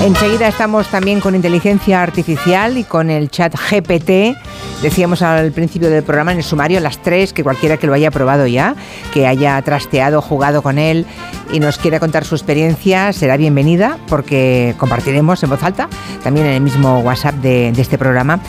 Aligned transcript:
Enseguida 0.00 0.46
estamos 0.46 0.86
también 0.86 1.18
con 1.18 1.34
inteligencia 1.34 2.02
artificial 2.02 2.78
y 2.78 2.84
con 2.84 3.10
el 3.10 3.30
chat 3.30 3.54
GPT. 3.54 4.38
Decíamos 4.80 5.22
al 5.22 5.50
principio 5.50 5.90
del 5.90 6.04
programa 6.04 6.30
en 6.30 6.38
el 6.38 6.44
sumario 6.44 6.78
las 6.78 7.02
tres, 7.02 7.32
que 7.32 7.42
cualquiera 7.42 7.78
que 7.78 7.88
lo 7.88 7.94
haya 7.94 8.12
probado 8.12 8.46
ya, 8.46 8.76
que 9.12 9.26
haya 9.26 9.60
trasteado, 9.62 10.22
jugado 10.22 10.62
con 10.62 10.78
él 10.78 11.04
y 11.52 11.58
nos 11.58 11.78
quiera 11.78 11.98
contar 11.98 12.24
su 12.24 12.36
experiencia, 12.36 13.12
será 13.12 13.36
bienvenida 13.36 13.98
porque 14.06 14.76
compartiremos 14.78 15.42
en 15.42 15.50
voz 15.50 15.64
alta, 15.64 15.88
también 16.22 16.46
en 16.46 16.52
el 16.52 16.60
mismo 16.60 17.00
WhatsApp 17.00 17.34
de 17.34 17.70
este 17.70 17.98
programa. 17.98 18.40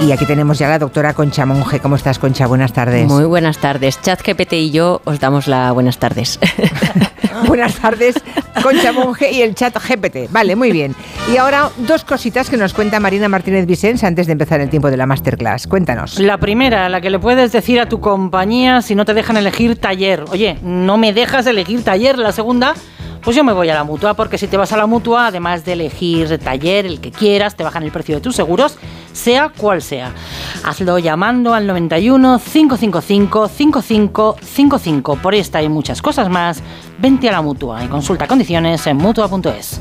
Y 0.00 0.10
aquí 0.10 0.26
tenemos 0.26 0.58
ya 0.58 0.66
a 0.66 0.70
la 0.70 0.78
doctora 0.78 1.14
Concha 1.14 1.46
Monge. 1.46 1.78
¿Cómo 1.80 1.96
estás, 1.96 2.18
Concha? 2.18 2.46
Buenas 2.46 2.72
tardes. 2.72 3.06
Muy 3.06 3.24
buenas 3.24 3.58
tardes. 3.58 4.00
Chat 4.00 4.20
GPT 4.20 4.54
y 4.54 4.70
yo 4.70 5.00
os 5.04 5.20
damos 5.20 5.46
las 5.46 5.72
buenas 5.72 5.98
tardes. 5.98 6.40
buenas 7.46 7.74
tardes, 7.76 8.16
Concha 8.62 8.92
Monge 8.92 9.30
y 9.30 9.42
el 9.42 9.54
chat 9.54 9.76
GPT. 9.76 10.30
Vale, 10.30 10.56
muy 10.56 10.72
bien. 10.72 10.94
Y 11.32 11.36
ahora 11.36 11.70
dos 11.78 12.04
cositas 12.04 12.50
que 12.50 12.56
nos 12.56 12.74
cuenta 12.74 12.98
Marina 12.98 13.28
Martínez 13.28 13.66
Vicens 13.66 14.02
antes 14.02 14.26
de 14.26 14.32
empezar 14.32 14.60
el 14.60 14.70
tiempo 14.70 14.90
de 14.90 14.96
la 14.96 15.06
masterclass. 15.06 15.66
Cuéntanos. 15.66 16.18
La 16.18 16.38
primera, 16.38 16.88
la 16.88 17.00
que 17.00 17.10
le 17.10 17.18
puedes 17.18 17.52
decir 17.52 17.80
a 17.80 17.88
tu 17.88 18.00
compañía 18.00 18.82
si 18.82 18.94
no 18.94 19.04
te 19.04 19.14
dejan 19.14 19.36
elegir 19.36 19.76
taller. 19.76 20.24
Oye, 20.30 20.58
no 20.62 20.96
me 20.96 21.12
dejas 21.12 21.46
elegir 21.46 21.84
taller. 21.84 22.18
La 22.18 22.32
segunda, 22.32 22.74
pues 23.22 23.36
yo 23.36 23.44
me 23.44 23.52
voy 23.52 23.68
a 23.68 23.74
la 23.74 23.84
mutua, 23.84 24.14
porque 24.14 24.36
si 24.36 24.48
te 24.48 24.56
vas 24.56 24.72
a 24.72 24.76
la 24.76 24.86
mutua, 24.86 25.28
además 25.28 25.64
de 25.64 25.74
elegir 25.74 26.38
taller, 26.38 26.86
el 26.86 27.00
que 27.00 27.12
quieras, 27.12 27.54
te 27.54 27.62
bajan 27.62 27.84
el 27.84 27.92
precio 27.92 28.16
de 28.16 28.20
tus 28.20 28.34
seguros, 28.34 28.78
sea 29.12 29.50
cual 29.50 29.82
sea. 29.82 30.12
Hazlo 30.64 30.98
llamando 30.98 31.54
al 31.54 31.66
91 31.66 32.40
555 32.40 33.48
5555. 33.48 35.16
Por 35.16 35.34
esta 35.34 35.62
y 35.62 35.68
muchas 35.68 36.02
cosas 36.02 36.28
más, 36.28 36.62
vente 36.98 37.28
a 37.28 37.32
la 37.32 37.42
mutua 37.42 37.84
y 37.84 37.88
consulta 37.88 38.26
condiciones 38.26 38.86
en 38.86 38.96
mutua.es. 38.96 39.80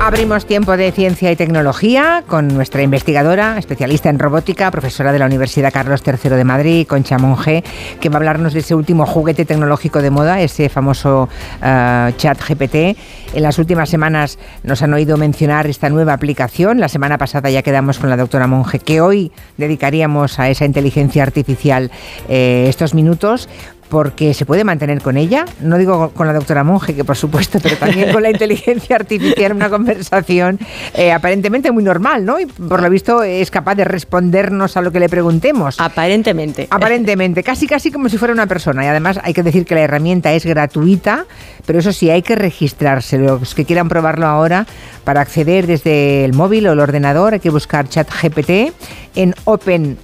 Abrimos 0.00 0.44
tiempo 0.44 0.76
de 0.76 0.92
ciencia 0.92 1.32
y 1.32 1.36
tecnología 1.36 2.24
con 2.26 2.48
nuestra 2.48 2.82
investigadora, 2.82 3.56
especialista 3.56 4.10
en 4.10 4.18
robótica, 4.18 4.70
profesora 4.70 5.12
de 5.12 5.18
la 5.18 5.24
Universidad 5.24 5.72
Carlos 5.72 6.02
III 6.06 6.36
de 6.36 6.44
Madrid, 6.44 6.86
Concha 6.86 7.16
Monge, 7.16 7.64
que 8.00 8.10
va 8.10 8.16
a 8.16 8.18
hablarnos 8.18 8.52
de 8.52 8.60
ese 8.60 8.74
último 8.74 9.06
juguete 9.06 9.46
tecnológico 9.46 10.02
de 10.02 10.10
moda, 10.10 10.42
ese 10.42 10.68
famoso 10.68 11.30
uh, 11.62 12.12
chat 12.18 12.38
GPT. 12.38 12.98
En 13.32 13.42
las 13.42 13.58
últimas 13.58 13.88
semanas 13.88 14.38
nos 14.62 14.82
han 14.82 14.92
oído 14.92 15.16
mencionar 15.16 15.66
esta 15.66 15.88
nueva 15.88 16.12
aplicación. 16.12 16.80
La 16.80 16.88
semana 16.88 17.16
pasada 17.16 17.48
ya 17.48 17.62
quedamos 17.62 17.98
con 17.98 18.10
la 18.10 18.18
doctora 18.18 18.46
Monge, 18.46 18.80
que 18.80 19.00
hoy 19.00 19.32
dedicaríamos 19.56 20.38
a 20.38 20.50
esa 20.50 20.66
inteligencia 20.66 21.22
artificial 21.22 21.90
eh, 22.28 22.66
estos 22.68 22.92
minutos 22.92 23.48
porque 23.88 24.34
se 24.34 24.46
puede 24.46 24.64
mantener 24.64 25.00
con 25.02 25.16
ella, 25.16 25.44
no 25.60 25.78
digo 25.78 26.10
con 26.10 26.26
la 26.26 26.32
doctora 26.32 26.64
Monge, 26.64 26.94
que 26.94 27.04
por 27.04 27.16
supuesto, 27.16 27.58
pero 27.62 27.76
también 27.76 28.12
con 28.12 28.22
la 28.22 28.30
inteligencia 28.30 28.96
artificial, 28.96 29.52
una 29.52 29.70
conversación 29.70 30.58
eh, 30.94 31.12
aparentemente 31.12 31.70
muy 31.70 31.84
normal, 31.84 32.24
¿no? 32.24 32.40
Y 32.40 32.46
por 32.46 32.82
lo 32.82 32.90
visto 32.90 33.22
es 33.22 33.50
capaz 33.50 33.74
de 33.74 33.84
respondernos 33.84 34.76
a 34.76 34.82
lo 34.82 34.90
que 34.92 35.00
le 35.00 35.08
preguntemos. 35.08 35.80
Aparentemente. 35.80 36.66
Aparentemente, 36.70 37.42
casi 37.42 37.66
casi 37.66 37.90
como 37.90 38.08
si 38.08 38.18
fuera 38.18 38.32
una 38.32 38.46
persona. 38.46 38.84
Y 38.84 38.88
además 38.88 39.20
hay 39.22 39.34
que 39.34 39.42
decir 39.42 39.64
que 39.64 39.74
la 39.74 39.82
herramienta 39.82 40.32
es 40.32 40.44
gratuita, 40.44 41.26
pero 41.66 41.78
eso 41.78 41.92
sí, 41.92 42.10
hay 42.10 42.22
que 42.22 42.36
registrarse. 42.36 43.18
Los 43.18 43.54
que 43.54 43.64
quieran 43.64 43.88
probarlo 43.88 44.26
ahora, 44.26 44.66
para 45.04 45.20
acceder 45.20 45.66
desde 45.66 46.24
el 46.24 46.32
móvil 46.32 46.66
o 46.66 46.72
el 46.72 46.80
ordenador, 46.80 47.34
hay 47.34 47.40
que 47.40 47.50
buscar 47.50 47.88
ChatGPT 47.88 48.72
en 49.14 49.34
openai.com. 49.44 49.94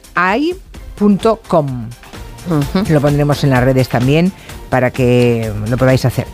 Lo 2.88 3.00
pondremos 3.00 3.44
en 3.44 3.50
las 3.50 3.62
redes 3.62 3.88
también 3.88 4.32
para 4.68 4.90
que 4.90 5.52
lo 5.68 5.76
podáis 5.76 6.04
hacer. 6.04 6.26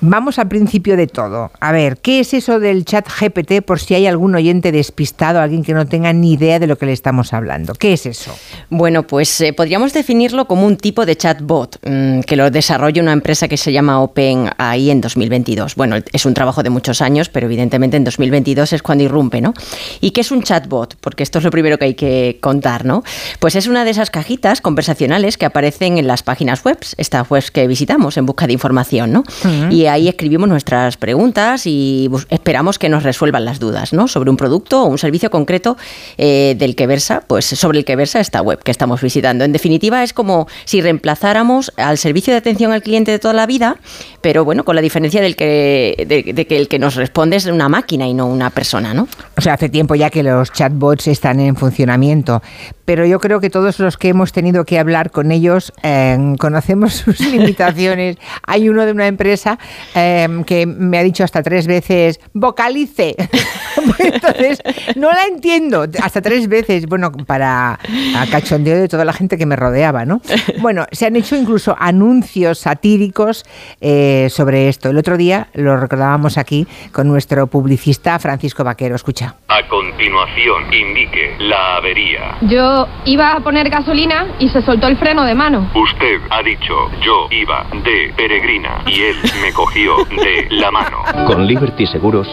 Vamos 0.00 0.38
al 0.38 0.46
principio 0.46 0.96
de 0.96 1.08
todo. 1.08 1.50
A 1.58 1.72
ver, 1.72 1.98
¿qué 1.98 2.20
es 2.20 2.32
eso 2.32 2.60
del 2.60 2.84
chat 2.84 3.08
GPT 3.08 3.62
por 3.64 3.80
si 3.80 3.94
hay 3.94 4.06
algún 4.06 4.34
oyente 4.34 4.70
despistado, 4.70 5.40
alguien 5.40 5.64
que 5.64 5.74
no 5.74 5.86
tenga 5.86 6.12
ni 6.12 6.34
idea 6.34 6.60
de 6.60 6.68
lo 6.68 6.78
que 6.78 6.86
le 6.86 6.92
estamos 6.92 7.32
hablando? 7.32 7.74
¿Qué 7.74 7.94
es 7.94 8.06
eso? 8.06 8.32
Bueno, 8.70 9.04
pues 9.04 9.40
eh, 9.40 9.52
podríamos 9.52 9.92
definirlo 9.92 10.46
como 10.46 10.66
un 10.66 10.76
tipo 10.76 11.04
de 11.04 11.16
chatbot 11.16 11.80
mmm, 11.84 12.20
que 12.20 12.36
lo 12.36 12.50
desarrolla 12.50 13.02
una 13.02 13.12
empresa 13.12 13.48
que 13.48 13.56
se 13.56 13.72
llama 13.72 14.00
OpenAI 14.00 14.90
en 14.90 15.00
2022. 15.00 15.74
Bueno, 15.74 15.96
es 16.12 16.26
un 16.26 16.34
trabajo 16.34 16.62
de 16.62 16.70
muchos 16.70 17.02
años, 17.02 17.28
pero 17.28 17.46
evidentemente 17.46 17.96
en 17.96 18.04
2022 18.04 18.74
es 18.74 18.82
cuando 18.82 19.02
irrumpe, 19.02 19.40
¿no? 19.40 19.52
¿Y 20.00 20.12
qué 20.12 20.20
es 20.20 20.30
un 20.30 20.44
chatbot? 20.44 20.96
Porque 21.00 21.24
esto 21.24 21.38
es 21.38 21.44
lo 21.44 21.50
primero 21.50 21.76
que 21.76 21.86
hay 21.86 21.94
que 21.94 22.38
contar, 22.40 22.84
¿no? 22.84 23.02
Pues 23.40 23.56
es 23.56 23.66
una 23.66 23.84
de 23.84 23.90
esas 23.90 24.10
cajitas 24.10 24.60
conversacionales 24.60 25.36
que 25.36 25.46
aparecen 25.46 25.98
en 25.98 26.06
las 26.06 26.22
páginas 26.22 26.62
web, 26.62 26.78
estas 26.98 27.28
webs 27.28 27.50
que 27.50 27.66
visitamos 27.66 28.16
en 28.16 28.26
busca 28.26 28.46
de 28.46 28.52
información, 28.52 29.12
¿no? 29.12 29.20
Uh 29.20 29.48
-huh. 29.48 29.72
Y 29.72 29.87
ahí 29.88 30.08
escribimos 30.08 30.48
nuestras 30.48 30.96
preguntas 30.96 31.66
y 31.66 32.10
esperamos 32.30 32.78
que 32.78 32.88
nos 32.88 33.02
resuelvan 33.02 33.44
las 33.44 33.58
dudas 33.58 33.92
¿no? 33.92 34.08
sobre 34.08 34.30
un 34.30 34.36
producto 34.36 34.82
o 34.82 34.86
un 34.86 34.98
servicio 34.98 35.30
concreto 35.30 35.76
eh, 36.16 36.54
del 36.58 36.76
que 36.76 36.86
versa, 36.86 37.22
pues 37.26 37.44
sobre 37.44 37.78
el 37.78 37.84
que 37.84 37.96
versa 37.96 38.20
esta 38.20 38.42
web 38.42 38.62
que 38.62 38.70
estamos 38.70 39.00
visitando. 39.00 39.44
En 39.44 39.52
definitiva, 39.52 40.02
es 40.02 40.12
como 40.12 40.46
si 40.64 40.80
reemplazáramos 40.80 41.72
al 41.76 41.98
servicio 41.98 42.32
de 42.32 42.38
atención 42.38 42.72
al 42.72 42.82
cliente 42.82 43.10
de 43.10 43.18
toda 43.18 43.34
la 43.34 43.46
vida, 43.46 43.76
pero 44.20 44.44
bueno, 44.44 44.64
con 44.64 44.74
la 44.74 44.82
diferencia 44.82 45.20
del 45.20 45.36
que, 45.36 46.04
de, 46.06 46.32
de 46.32 46.46
que 46.46 46.56
el 46.56 46.68
que 46.68 46.78
nos 46.78 46.94
responde 46.94 47.36
es 47.36 47.46
una 47.46 47.68
máquina 47.68 48.06
y 48.06 48.14
no 48.14 48.26
una 48.26 48.50
persona, 48.50 48.94
¿no? 48.94 49.08
O 49.36 49.40
sea, 49.40 49.54
hace 49.54 49.68
tiempo 49.68 49.94
ya 49.94 50.10
que 50.10 50.22
los 50.22 50.52
chatbots 50.52 51.06
están 51.08 51.40
en 51.40 51.56
funcionamiento, 51.56 52.42
pero 52.84 53.04
yo 53.04 53.20
creo 53.20 53.40
que 53.40 53.50
todos 53.50 53.78
los 53.80 53.96
que 53.96 54.08
hemos 54.08 54.32
tenido 54.32 54.64
que 54.64 54.78
hablar 54.78 55.10
con 55.10 55.30
ellos 55.30 55.72
eh, 55.82 56.16
conocemos 56.38 56.94
sus 56.94 57.20
limitaciones. 57.32 58.16
Hay 58.46 58.68
uno 58.68 58.86
de 58.86 58.92
una 58.92 59.06
empresa 59.06 59.58
eh, 59.94 60.28
que 60.46 60.66
me 60.66 60.98
ha 60.98 61.02
dicho 61.02 61.24
hasta 61.24 61.42
tres 61.42 61.66
veces, 61.66 62.20
vocalice. 62.32 63.14
Entonces, 63.98 64.60
no 64.96 65.10
la 65.10 65.24
entiendo. 65.24 65.86
Hasta 66.02 66.20
tres 66.20 66.48
veces, 66.48 66.86
bueno, 66.86 67.12
para 67.12 67.72
a 67.72 68.26
cachondeo 68.30 68.76
de 68.76 68.88
toda 68.88 69.04
la 69.04 69.12
gente 69.12 69.38
que 69.38 69.46
me 69.46 69.56
rodeaba, 69.56 70.04
¿no? 70.04 70.20
Bueno, 70.60 70.86
se 70.92 71.06
han 71.06 71.16
hecho 71.16 71.36
incluso 71.36 71.76
anuncios 71.78 72.58
satíricos 72.58 73.44
eh, 73.80 74.28
sobre 74.30 74.68
esto. 74.68 74.90
El 74.90 74.98
otro 74.98 75.16
día 75.16 75.48
lo 75.54 75.76
recordábamos 75.76 76.38
aquí 76.38 76.66
con 76.92 77.08
nuestro 77.08 77.46
publicista 77.46 78.18
Francisco 78.18 78.64
Vaquero. 78.64 78.96
Escucha. 78.96 79.36
A 79.48 79.66
continuación, 79.68 80.72
indique 80.72 81.36
la 81.38 81.76
avería. 81.76 82.36
Yo 82.42 82.86
iba 83.04 83.34
a 83.34 83.40
poner 83.40 83.68
gasolina 83.70 84.26
y 84.38 84.48
se 84.48 84.62
soltó 84.62 84.86
el 84.88 84.96
freno 84.96 85.24
de 85.24 85.34
mano. 85.34 85.70
Usted 85.74 86.20
ha 86.30 86.42
dicho, 86.42 86.74
yo 87.04 87.28
iba 87.30 87.66
de 87.84 88.12
peregrina 88.16 88.82
y 88.86 89.00
él 89.02 89.16
me 89.42 89.52
cogió 89.52 89.67
de 89.74 90.48
la 90.50 90.70
mano. 90.70 91.02
Con 91.26 91.46
Liberty 91.46 91.86
Seguros. 91.86 92.28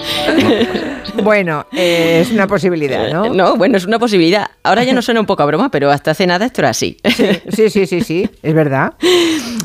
Bueno, 1.24 1.66
eh, 1.72 2.20
es 2.22 2.32
una 2.32 2.48
posibilidad, 2.48 3.12
¿no? 3.12 3.34
No, 3.34 3.56
bueno, 3.56 3.78
es 3.78 3.86
una 3.86 4.00
posibilidad. 4.00 4.48
Ahora 4.64 4.84
ya 4.84 4.94
no 4.94 5.02
suena 5.02 5.20
un 5.20 5.26
poco 5.26 5.44
a 5.44 5.46
broma, 5.46 5.70
pero 5.70 5.92
hasta 5.92 6.12
hace 6.12 6.28
nada 6.28 6.46
esto 6.46 6.62
era 6.62 6.70
así. 6.70 6.98
Sí, 7.56 7.70
sí, 7.70 7.86
sí, 7.86 8.02
sí, 8.02 8.30
es 8.42 8.54
verdad. 8.54 8.94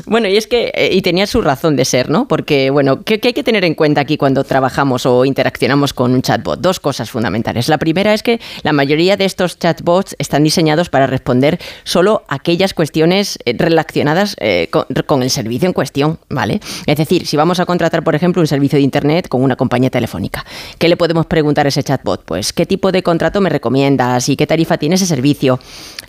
Bueno, 0.05 0.27
y 0.27 0.37
es 0.37 0.47
que, 0.47 0.71
eh, 0.73 0.89
y 0.91 1.01
tenía 1.01 1.27
su 1.27 1.41
razón 1.41 1.75
de 1.75 1.85
ser, 1.85 2.09
¿no? 2.09 2.27
Porque, 2.27 2.69
bueno, 2.69 3.03
¿qué, 3.03 3.19
¿qué, 3.19 3.29
hay 3.29 3.33
que 3.33 3.43
tener 3.43 3.63
en 3.65 3.75
cuenta 3.75 4.01
aquí 4.01 4.17
cuando 4.17 4.43
trabajamos 4.43 5.05
o 5.05 5.25
interaccionamos 5.25 5.93
con 5.93 6.13
un 6.13 6.21
chatbot? 6.21 6.59
Dos 6.59 6.79
cosas 6.79 7.09
fundamentales. 7.09 7.67
La 7.69 7.77
primera 7.77 8.13
es 8.13 8.23
que 8.23 8.39
la 8.63 8.73
mayoría 8.73 9.17
de 9.17 9.25
estos 9.25 9.59
chatbots 9.59 10.15
están 10.19 10.43
diseñados 10.43 10.89
para 10.89 11.07
responder 11.07 11.59
solo 11.83 12.23
aquellas 12.27 12.73
cuestiones 12.73 13.39
eh, 13.45 13.55
relacionadas 13.57 14.35
eh, 14.39 14.67
con, 14.71 14.85
con, 15.05 15.23
el 15.23 15.29
servicio 15.29 15.67
en 15.67 15.73
cuestión, 15.73 16.19
¿vale? 16.29 16.59
Es 16.85 16.97
decir, 16.97 17.27
si 17.27 17.37
vamos 17.37 17.59
a 17.59 17.65
contratar, 17.65 18.03
por 18.03 18.15
ejemplo, 18.15 18.41
un 18.41 18.47
servicio 18.47 18.77
de 18.77 18.83
Internet 18.83 19.27
con 19.27 19.43
una 19.43 19.55
compañía 19.55 19.89
telefónica, 19.89 20.45
¿qué 20.77 20.87
le 20.87 20.97
podemos 20.97 21.25
preguntar 21.25 21.40
a 21.41 21.67
ese 21.67 21.83
chatbot? 21.83 22.23
Pues, 22.25 22.53
¿qué 22.53 22.65
tipo 22.65 22.91
de 22.91 23.03
contrato 23.03 23.41
me 23.41 23.49
recomiendas 23.49 24.29
y 24.29 24.35
qué 24.35 24.47
tarifa 24.47 24.77
tiene 24.77 24.95
ese 24.95 25.05
servicio? 25.05 25.59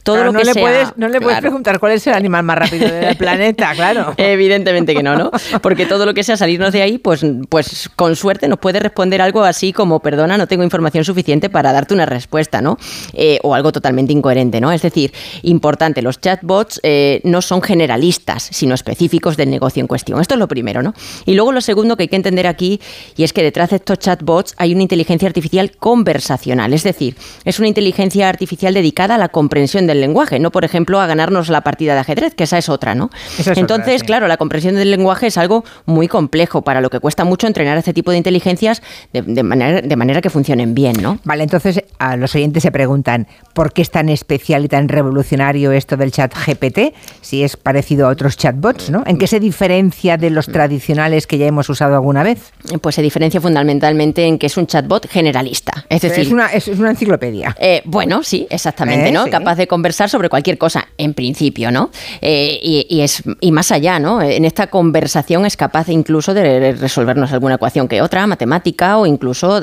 Todo 0.02 0.16
claro, 0.16 0.32
lo 0.32 0.38
que 0.38 0.44
no, 0.44 0.44
le 0.44 0.52
sea, 0.52 0.62
puedes, 0.62 0.88
no 0.96 1.06
le 1.06 1.12
claro. 1.12 1.24
puedes 1.24 1.40
preguntar 1.40 1.78
cuál 1.78 1.92
es 1.92 2.06
el 2.06 2.14
animal 2.14 2.42
más 2.42 2.58
rápido 2.58 2.88
del 2.88 3.16
planeta, 3.18 3.72
claro. 3.74 4.14
Evidentemente 4.16 4.94
que 4.94 5.02
no, 5.02 5.16
¿no? 5.16 5.30
Porque 5.60 5.86
todo 5.86 6.06
lo 6.06 6.14
que 6.14 6.24
sea 6.24 6.36
salirnos 6.36 6.72
de 6.72 6.82
ahí, 6.82 6.98
pues, 6.98 7.24
pues 7.48 7.88
con 7.94 8.16
suerte 8.16 8.48
nos 8.48 8.58
puede 8.58 8.80
responder 8.80 9.22
algo 9.22 9.42
así 9.42 9.72
como, 9.72 10.00
perdona, 10.00 10.36
no 10.36 10.46
tengo 10.46 10.64
información 10.64 11.04
suficiente 11.04 11.50
para 11.50 11.72
darte 11.72 11.94
una 11.94 12.06
respuesta, 12.06 12.60
¿no? 12.60 12.78
Eh, 13.12 13.38
o 13.42 13.54
algo 13.54 13.72
totalmente 13.72 14.12
incoherente, 14.12 14.60
¿no? 14.60 14.72
Es 14.72 14.82
decir, 14.82 15.12
importante, 15.42 16.02
los 16.02 16.20
chatbots 16.20 16.80
eh, 16.82 17.20
no 17.24 17.42
son 17.42 17.62
generalistas, 17.62 18.48
sino 18.50 18.74
específicos 18.74 19.36
del 19.36 19.50
negocio 19.50 19.80
en 19.80 19.86
cuestión. 19.86 20.20
Esto 20.20 20.34
es 20.34 20.40
lo 20.40 20.48
primero, 20.48 20.82
¿no? 20.82 20.94
Y 21.26 21.34
luego 21.34 21.52
lo 21.52 21.60
segundo 21.60 21.96
que 21.96 22.04
hay 22.04 22.08
que 22.08 22.16
entender 22.16 22.46
aquí, 22.46 22.80
y 23.16 23.24
es 23.24 23.32
que 23.32 23.42
detrás 23.42 23.70
de 23.70 23.76
estos 23.76 23.98
chatbots 23.98 24.54
hay 24.56 24.72
una 24.72 24.82
inteligencia 24.82 25.21
artificial 25.28 25.72
conversacional, 25.72 26.72
es 26.72 26.82
decir, 26.82 27.16
es 27.44 27.58
una 27.58 27.68
inteligencia 27.68 28.28
artificial 28.28 28.74
dedicada 28.74 29.14
a 29.14 29.18
la 29.18 29.28
comprensión 29.28 29.86
del 29.86 30.00
lenguaje, 30.00 30.38
no, 30.38 30.50
por 30.50 30.64
ejemplo, 30.64 31.00
a 31.00 31.06
ganarnos 31.06 31.48
la 31.48 31.62
partida 31.62 31.94
de 31.94 32.00
ajedrez, 32.00 32.34
que 32.34 32.44
esa 32.44 32.58
es 32.58 32.68
otra, 32.68 32.94
¿no? 32.94 33.10
Es 33.38 33.46
Entonces, 33.46 34.00
sí. 34.00 34.06
claro, 34.06 34.28
la 34.28 34.36
comprensión 34.36 34.74
del 34.74 34.90
lenguaje 34.90 35.28
es 35.28 35.38
algo 35.38 35.64
muy 35.86 36.08
complejo, 36.08 36.62
para 36.62 36.80
lo 36.80 36.90
que 36.90 37.00
cuesta 37.00 37.24
mucho 37.24 37.46
entrenar 37.46 37.78
este 37.78 37.92
tipo 37.92 38.10
de 38.10 38.18
inteligencias 38.18 38.82
de, 39.12 39.22
de 39.22 39.42
manera, 39.42 39.80
de 39.80 39.96
manera 39.96 40.20
que 40.20 40.30
funcionen 40.30 40.74
bien, 40.74 41.00
¿no? 41.00 41.18
Vale, 41.24 41.42
entonces 41.42 41.82
a 41.98 42.16
los 42.16 42.34
oyentes 42.34 42.62
se 42.62 42.70
preguntan 42.70 43.26
¿por 43.54 43.72
qué 43.72 43.82
es 43.82 43.90
tan 43.90 44.08
especial 44.08 44.64
y 44.64 44.68
tan 44.68 44.88
revolucionario 44.88 45.72
esto 45.72 45.96
del 45.96 46.12
chat 46.12 46.34
GPT? 46.34 46.94
Si 47.20 47.42
es 47.42 47.56
parecido 47.56 48.06
a 48.06 48.10
otros 48.10 48.36
chatbots, 48.36 48.90
¿no? 48.90 49.02
¿En 49.06 49.18
qué 49.18 49.26
se 49.26 49.40
diferencia 49.40 50.16
de 50.16 50.30
los 50.30 50.46
tradicionales 50.46 51.26
que 51.26 51.38
ya 51.38 51.46
hemos 51.46 51.68
usado 51.68 51.94
alguna 51.94 52.22
vez? 52.22 52.52
Pues 52.80 52.94
se 52.94 53.02
diferencia 53.02 53.40
fundamentalmente 53.40 54.24
en 54.24 54.38
que 54.38 54.46
es 54.46 54.56
un 54.56 54.66
chatbot 54.66 55.06
generalista. 55.12 55.84
Es 55.88 56.02
decir, 56.02 56.26
es, 56.26 56.32
una, 56.32 56.46
es, 56.46 56.68
una 56.68 56.90
enciclopedia. 56.90 57.54
Eh, 57.60 57.82
bueno, 57.84 58.22
sí, 58.22 58.46
exactamente, 58.50 59.08
Eh, 59.08 59.12
¿no? 59.12 59.24
sí. 59.24 59.30
Capaz 59.30 59.56
de 59.56 59.66
conversar 59.66 60.08
sobre 60.08 60.28
cualquier 60.28 60.58
cosa, 60.58 60.88
en 60.96 61.14
principio, 61.14 61.70
¿no? 61.70 61.90
Eh, 62.20 62.58
y, 62.62 62.86
y 62.88 63.00
es, 63.02 63.22
y 63.40 63.52
más 63.52 63.70
allá, 63.70 63.98
¿no? 63.98 64.22
En 64.22 64.44
esta 64.44 64.68
conversación 64.68 65.44
es 65.46 65.56
capaz 65.56 65.88
incluso 65.88 66.34
de 66.34 66.72
resolvernos 66.72 67.32
alguna 67.32 67.56
ecuación 67.56 67.88
que 67.88 68.00
otra, 68.00 68.26
matemática, 68.26 68.98
o 68.98 69.06
incluso 69.06 69.60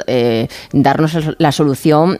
darnos 0.71 1.17
la 1.37 1.51
solución 1.51 2.19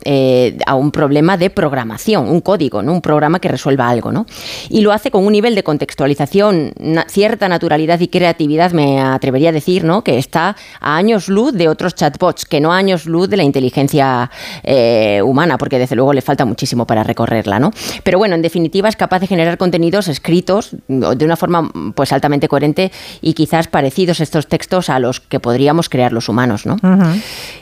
a 0.65 0.75
un 0.75 0.91
problema 0.91 1.37
de 1.37 1.49
programación, 1.49 2.27
un 2.29 2.41
código, 2.41 2.81
¿no? 2.81 2.93
Un 2.93 3.01
programa 3.01 3.39
que 3.39 3.49
resuelva 3.49 3.89
algo, 3.89 4.11
¿no? 4.11 4.25
Y 4.69 4.81
lo 4.81 4.91
hace 4.91 5.11
con 5.11 5.25
un 5.25 5.33
nivel 5.33 5.53
de 5.55 5.63
contextualización, 5.63 6.73
cierta 7.07 7.47
naturalidad 7.47 7.99
y 7.99 8.07
creatividad, 8.07 8.71
me 8.71 8.99
atrevería 9.01 9.49
a 9.49 9.51
decir, 9.51 9.83
¿no? 9.83 10.03
Que 10.03 10.17
está 10.17 10.55
a 10.79 10.95
años 10.95 11.27
luz 11.27 11.53
de 11.53 11.67
otros 11.67 11.93
chatbots, 11.95 12.45
que 12.45 12.59
no 12.59 12.73
a 12.73 12.77
años 12.77 13.05
luz 13.05 13.18
de 13.27 13.37
la 13.37 13.43
inteligencia 13.43 14.29
eh, 14.63 15.21
humana, 15.23 15.57
porque 15.57 15.79
desde 15.79 15.95
luego 15.95 16.13
le 16.13 16.21
falta 16.21 16.45
muchísimo 16.45 16.85
para 16.85 17.03
recorrerla, 17.03 17.59
¿no? 17.59 17.71
Pero 18.03 18.17
bueno, 18.17 18.35
en 18.35 18.41
definitiva 18.41 18.89
es 18.89 18.95
capaz 18.95 19.19
de 19.19 19.27
generar 19.27 19.57
contenidos 19.57 20.07
escritos 20.07 20.71
de 20.87 21.25
una 21.25 21.35
forma 21.35 21.71
pues 21.95 22.11
altamente 22.11 22.47
coherente 22.47 22.91
y 23.21 23.33
quizás 23.33 23.67
parecidos 23.67 24.19
estos 24.19 24.47
textos 24.47 24.89
a 24.89 24.99
los 24.99 25.19
que 25.19 25.39
podríamos 25.39 25.89
crear 25.89 26.11
los 26.13 26.29
humanos, 26.29 26.65
¿no? 26.65 26.77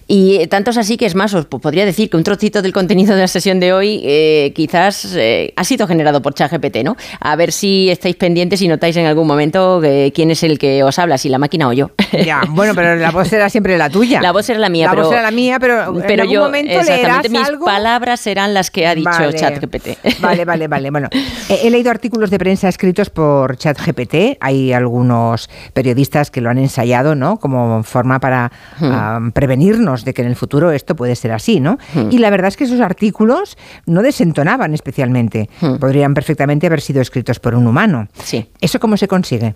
Y 0.07 0.38
eh, 0.38 0.48
tanto 0.48 0.71
es 0.71 0.77
así 0.77 0.95
que 0.98 1.06
es 1.06 1.15
más, 1.15 1.33
os 1.33 1.45
po- 1.45 1.60
podría 1.60 1.86
decir 1.86 2.10
que 2.10 2.18
un 2.18 2.24
trocito 2.24 2.62
del 2.62 2.71
contenido 2.74 3.13
de 3.15 3.21
la 3.21 3.27
sesión 3.27 3.60
de 3.60 3.74
hoy 3.74 4.01
eh, 4.06 4.53
quizás 4.56 5.13
eh, 5.15 5.53
ha 5.56 5.63
sido 5.63 5.86
generado 5.88 6.21
por 6.21 6.33
ChatGPT, 6.33 6.77
¿no? 6.83 6.95
A 7.19 7.36
ver 7.36 7.51
si 7.51 7.89
estáis 7.89 8.15
pendientes 8.15 8.62
y 8.62 8.68
notáis 8.68 8.95
en 8.98 9.06
algún 9.06 9.27
momento 9.27 9.81
eh, 9.83 10.12
quién 10.15 10.31
es 10.31 10.44
el 10.44 10.57
que 10.60 10.83
os 10.83 10.98
habla, 11.00 11.18
si 11.18 11.27
la 11.30 11.38
máquina 11.39 11.68
o 11.68 11.74
yo. 11.74 11.92
Ya, 12.25 12.42
bueno, 12.50 12.74
pero 12.74 12.95
la 12.95 13.12
voz 13.12 13.31
era 13.33 13.50
siempre 13.50 13.77
la 13.77 13.89
tuya. 13.89 14.21
La 14.27 14.31
voz 14.31 14.50
era 14.50 14.60
la 14.60 14.69
mía, 14.69 14.86
la 14.86 14.92
pero. 14.92 15.03
voz 15.03 15.13
era 15.13 15.21
la 15.21 15.31
mía, 15.31 15.46
pero, 15.59 15.95
en 15.95 16.01
pero 16.07 16.23
algún 16.23 16.35
yo, 16.35 16.44
momento 16.44 16.81
leerás 16.81 17.29
mis 17.29 17.47
algo. 17.47 17.65
palabras 17.65 18.19
serán 18.19 18.53
las 18.53 18.71
que 18.71 18.88
ha 18.88 18.95
dicho 18.95 19.09
Vale. 19.09 19.33
ChatGPT. 19.33 19.88
Vale, 20.21 20.45
vale, 20.45 20.67
vale. 20.67 20.91
Bueno, 20.91 21.09
he, 21.49 21.69
leído 21.69 21.91
artículos 21.91 22.29
de 22.29 22.38
prensa 22.38 22.67
escritos 22.69 23.09
por 23.09 23.57
ChatGPT. 23.57 24.38
Hay 24.39 24.73
algunos 24.73 25.49
periodistas 25.73 26.31
que 26.31 26.41
lo 26.41 26.49
han 26.49 26.57
ensayado, 26.57 27.15
¿no? 27.15 27.38
Como 27.38 27.83
forma 27.83 28.19
para 28.19 28.51
ah, 28.81 29.19
prevenirnos 29.33 30.05
de 30.05 30.13
que 30.13 30.21
en 30.21 30.27
el 30.27 30.35
futuro 30.35 30.71
esto 30.71 30.95
puede 30.95 31.15
ser 31.15 31.31
así, 31.31 31.59
¿no? 31.59 31.77
Y 32.09 32.17
la 32.17 32.29
verdad 32.29 32.50
es 32.50 32.57
que 32.57 32.63
esos 32.63 32.81
artículos 32.81 33.57
no 33.85 34.01
desentonaban 34.01 34.73
especialmente. 34.73 35.50
Podrían 35.79 36.13
perfectamente 36.13 36.67
haber 36.67 36.81
sido 36.81 37.01
escritos 37.01 37.39
por 37.39 37.55
un 37.55 37.67
humano. 37.67 38.07
Sí. 38.23 38.50
¿Eso 38.59 38.79
cómo 38.79 38.97
se 38.97 39.07
consigue? 39.07 39.55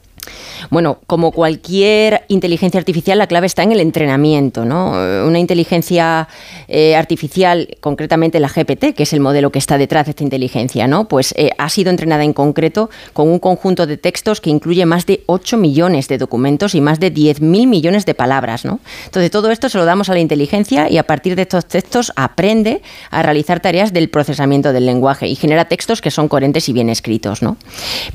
Bueno, 0.69 0.99
como 1.07 1.31
cualquier 1.31 2.23
inteligencia 2.27 2.79
artificial, 2.79 3.17
la 3.17 3.27
clave 3.27 3.47
está 3.47 3.63
en 3.63 3.71
el 3.71 3.79
entrenamiento, 3.79 4.65
¿no? 4.65 4.93
Eh, 4.95 5.23
Una 5.23 5.39
inteligencia 5.39 6.27
eh, 6.67 6.95
artificial, 6.95 7.77
concretamente 7.79 8.39
la 8.39 8.47
GPT, 8.47 8.93
que 8.95 9.03
es 9.03 9.13
el 9.13 9.19
modelo 9.19 9.51
que 9.51 9.59
está 9.59 9.77
detrás 9.77 10.05
de 10.05 10.11
esta 10.11 10.23
inteligencia, 10.23 10.87
¿no? 10.87 11.07
Pues 11.07 11.33
eh, 11.37 11.51
ha 11.57 11.69
sido 11.69 11.89
entrenada 11.89 12.23
en 12.23 12.33
concreto 12.33 12.89
con 13.13 13.27
un 13.27 13.39
conjunto 13.39 13.87
de 13.87 13.97
textos 13.97 14.41
que 14.41 14.49
incluye 14.49 14.85
más 14.85 15.05
de 15.05 15.23
8 15.25 15.57
millones 15.57 16.07
de 16.07 16.17
documentos 16.17 16.75
y 16.75 16.81
más 16.81 16.99
de 16.99 17.13
10.000 17.13 17.67
millones 17.67 18.05
de 18.05 18.13
palabras, 18.13 18.65
¿no? 18.65 18.79
Entonces, 19.05 19.31
todo 19.31 19.49
esto 19.51 19.69
se 19.69 19.77
lo 19.77 19.85
damos 19.85 20.09
a 20.09 20.13
la 20.13 20.19
inteligencia 20.19 20.89
y 20.89 20.97
a 20.97 21.03
partir 21.03 21.35
de 21.35 21.43
estos 21.43 21.65
textos 21.65 22.13
aprende 22.15 22.81
a 23.09 23.23
realizar 23.23 23.59
tareas 23.59 23.93
del 23.93 24.09
procesamiento 24.09 24.73
del 24.73 24.85
lenguaje 24.85 25.27
y 25.27 25.35
genera 25.35 25.65
textos 25.65 26.01
que 26.01 26.11
son 26.11 26.27
coherentes 26.27 26.69
y 26.69 26.73
bien 26.73 26.89
escritos, 26.89 27.41
¿no? 27.41 27.57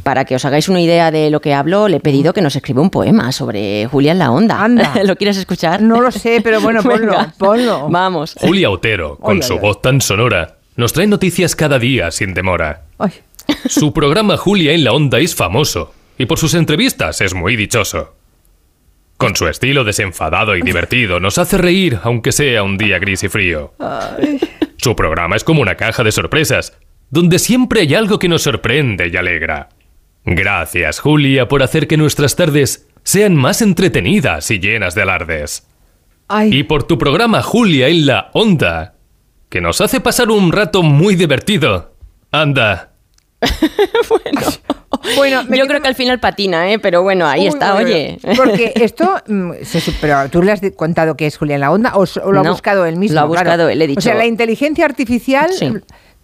Para 0.03 0.25
que 0.25 0.37
os 0.37 0.45
hagáis 0.45 0.69
una 0.69 0.81
idea 0.81 1.11
de 1.11 1.31
lo 1.31 1.41
que 1.41 1.53
hablo, 1.53 1.89
le 1.97 1.99
he 1.99 2.01
pedido 2.03 2.35
que 2.35 2.43
nos 2.43 2.55
escriba 2.55 2.83
un 2.83 2.91
poema 2.91 3.33
sobre 3.33 3.87
Julián 3.87 4.19
La 4.19 4.31
Onda. 4.31 4.63
Anda. 4.63 4.93
¿Lo 5.05 5.17
quieres 5.17 5.39
escuchar? 5.39 5.81
No 5.81 6.03
lo 6.03 6.11
sé, 6.11 6.43
pero 6.45 6.61
bueno, 6.61 6.83
ponlo, 6.83 7.17
ponlo. 7.39 7.89
Vamos. 7.89 8.37
Julia 8.39 8.69
Otero, 8.69 9.17
con 9.17 9.43
su 9.43 9.59
voz 9.59 9.81
tan 9.81 10.03
sonora, 10.03 10.59
nos 10.77 10.93
trae 10.93 11.07
noticias 11.07 11.57
cada 11.57 11.79
día 11.79 12.11
sin 12.11 12.35
demora. 12.35 12.83
Ay. 12.99 13.13
Su 13.67 13.95
programa 13.95 14.37
Julia 14.37 14.73
en 14.73 14.85
la 14.85 14.93
Onda 14.93 15.19
es 15.21 15.35
famoso 15.35 15.95
y 16.19 16.27
por 16.27 16.39
sus 16.39 16.53
entrevistas 16.53 17.23
es 17.23 17.33
muy 17.33 17.57
dichoso. 17.57 18.15
Con 19.17 19.35
su 19.35 19.49
estilo 19.49 19.83
desenfadado 19.83 20.55
y 20.55 20.61
divertido 20.61 21.19
nos 21.19 21.39
hace 21.39 21.57
reír 21.57 21.99
aunque 22.03 22.33
sea 22.33 22.63
un 22.63 22.77
día 22.77 22.99
gris 22.99 23.25
y 23.25 23.29
frío. 23.29 23.73
Su 24.77 24.95
programa 24.95 25.37
es 25.37 25.45
como 25.45 25.63
una 25.63 25.77
caja 25.77 26.05
de 26.05 26.13
sorpresas, 26.13 26.77
donde 27.09 27.39
siempre 27.39 27.81
hay 27.81 27.95
algo 27.95 28.19
que 28.19 28.29
nos 28.29 28.43
sorprende 28.43 29.09
y 29.09 29.17
alegra. 29.17 29.71
Gracias, 30.27 30.99
Julia, 31.01 31.49
por 31.49 31.63
hacer 31.63 31.87
que 31.87 31.97
nuestras 31.97 32.35
tardes 32.37 32.89
sean 33.05 33.35
más 33.37 33.63
entretenidas 33.63 34.51
y 34.51 34.59
llenas 34.59 34.95
de 34.95 35.03
alardes. 35.03 35.67
Ay. 36.29 36.53
Y 36.53 36.63
por 36.65 36.83
tu 36.83 36.99
programa 36.99 37.43
Julia 37.43 37.87
en 37.89 38.07
la 38.07 38.31
Onda, 38.33 38.95
que 39.49 39.61
nos 39.61 39.81
hace 39.81 40.01
pasar 40.01 40.31
un 40.31 40.51
rato 40.53 40.83
muy 40.83 41.15
divertido. 41.15 41.95
Anda, 42.33 42.91
Bueno, 45.17 45.45
me 45.45 45.59
Yo 45.59 45.67
creo 45.67 45.81
que 45.81 45.89
al 45.89 45.95
final 45.95 46.19
patina, 46.21 46.73
¿eh? 46.73 46.79
Pero 46.79 47.03
bueno, 47.03 47.27
ahí 47.27 47.43
Uy, 47.43 47.47
está, 47.49 47.75
oye. 47.77 48.19
Porque 48.37 48.73
esto, 48.77 49.15
mm, 49.29 49.53
se 49.63 49.81
pero 50.01 50.29
tú 50.31 50.43
le 50.43 50.53
has 50.53 50.61
contado 50.75 51.17
que 51.17 51.27
es 51.27 51.37
Julián 51.37 51.61
La 51.61 51.71
Onda 51.71 51.93
o, 51.95 52.05
lo 52.33 52.41
ha 52.41 52.51
buscado 52.51 52.87
él 52.87 52.97
mismo. 52.97 53.15
lo 53.15 53.21
ha 53.21 53.29
Claro. 53.29 53.43
buscado 53.45 53.69
él, 53.69 53.81
he 53.83 53.87
dicho. 53.87 53.99
O 54.01 54.03
sea, 54.03 54.15
la 54.15 54.27
inteligencia 54.27 54.85
artificial 54.85 55.51
Sí. 55.53 55.73